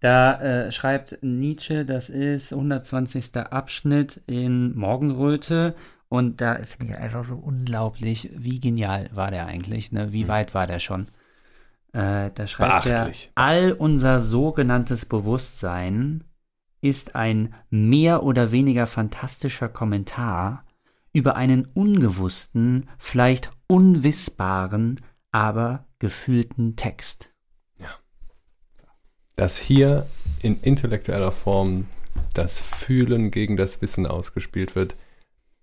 [0.00, 3.36] da äh, schreibt Nietzsche, das ist 120.
[3.36, 5.74] Abschnitt in Morgenröte.
[6.14, 10.12] Und da finde ich einfach so unglaublich, wie genial war der eigentlich, ne?
[10.12, 11.08] Wie weit war der schon?
[11.92, 16.22] Äh, da schreibt er, all unser sogenanntes Bewusstsein
[16.80, 20.64] ist ein mehr oder weniger fantastischer Kommentar
[21.12, 25.00] über einen ungewussten, vielleicht unwissbaren,
[25.32, 27.34] aber gefühlten Text.
[29.34, 30.06] dass hier
[30.42, 31.88] in intellektueller Form
[32.34, 34.94] das Fühlen gegen das Wissen ausgespielt wird,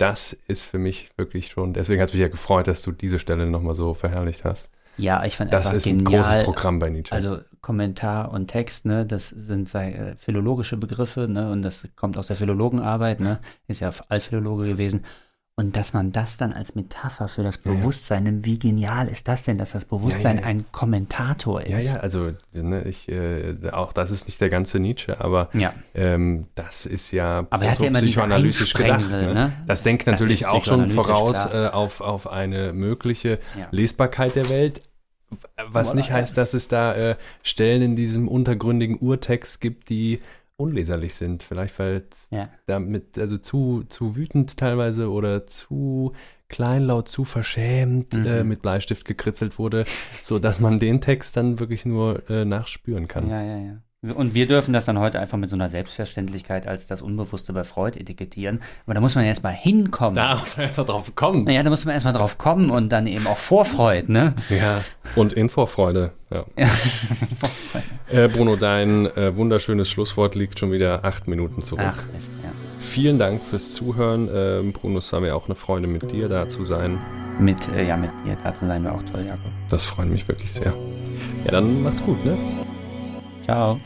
[0.02, 3.20] das ist für mich wirklich schon, deswegen hat es mich ja gefreut, dass du diese
[3.20, 4.70] Stelle nochmal so verherrlicht hast.
[4.98, 6.22] Ja, ich fand Das einfach ist ein genial.
[6.24, 7.14] großes Programm bei Nietzsche.
[7.14, 12.18] Also Kommentar und Text, ne, das sind sei, äh, philologische Begriffe, ne, und das kommt
[12.18, 15.06] aus der Philologenarbeit, ne, ist ja Altphilologe gewesen.
[15.58, 17.78] Und dass man das dann als Metapher für das Ja, ja.
[17.78, 20.44] Bewusstsein nimmt, wie genial ist das denn, dass das Bewusstsein ja.
[20.46, 21.70] ein Kommentator ist?
[21.70, 25.74] ja, ja, also ne, ich, äh, auch das ist nicht der ganze Nietzsche, aber Ja.
[25.94, 29.12] ähm, das ist ja Aber er hat ja immer psychoanalytisch gedacht.
[29.12, 29.34] Ne?
[29.34, 29.54] ne?
[29.68, 33.68] Das denkt Das natürlich auch schon voraus äh, auf, auf eine mögliche Ja.
[33.72, 34.82] Lesbarkeit der Welt.
[35.70, 36.16] Was nicht ja.
[36.16, 40.22] heißt, dass es da äh, Stellen in diesem untergründigen Urtext gibt, die
[40.62, 41.44] unleserlich sind.
[41.44, 42.42] Vielleicht, weil es Ja.
[42.66, 46.14] damit, also zu, zu wütend teilweise oder zu
[46.48, 48.26] kleinlaut, zu verschämt Mhm.
[48.26, 49.86] äh, mit Bleistift gekritzelt wurde,
[50.22, 53.30] so dass man den Text dann wirklich nur äh, nachspüren kann.
[53.30, 53.82] Ja, ja, ja.
[54.04, 57.64] Und wir dürfen das dann heute einfach mit so einer Selbstverständlichkeit als das Unbewusste bei
[57.64, 58.60] Freud etikettieren.
[58.88, 60.16] Aber da muss man erst mal hinkommen.
[60.16, 61.44] Da muss man erstmal drauf kommen.
[61.44, 64.34] Naja, da muss man erstmal drauf kommen und dann eben auch Vorfreud, ne?
[64.50, 64.82] Ja,
[65.16, 66.14] und in Vorfreude.
[66.32, 66.46] Ja.
[68.10, 71.84] Äh, Bruno, dein äh, wunderschönes Schlusswort liegt schon wieder acht Minuten zurück.
[71.86, 72.52] Ach, Mist, ja.
[72.80, 74.30] Vielen Dank fürs Zuhören.
[74.34, 77.00] Ähm, Bruno, es war mir auch eine Freude, mit dir da zu sein.
[77.38, 79.52] Mit, äh, ja, mit dir da zu sein wäre auch toll, Jakob.
[79.70, 80.74] Das freut mich wirklich sehr.
[81.44, 82.38] Ja, dann macht's gut, ne?
[83.42, 83.82] 加油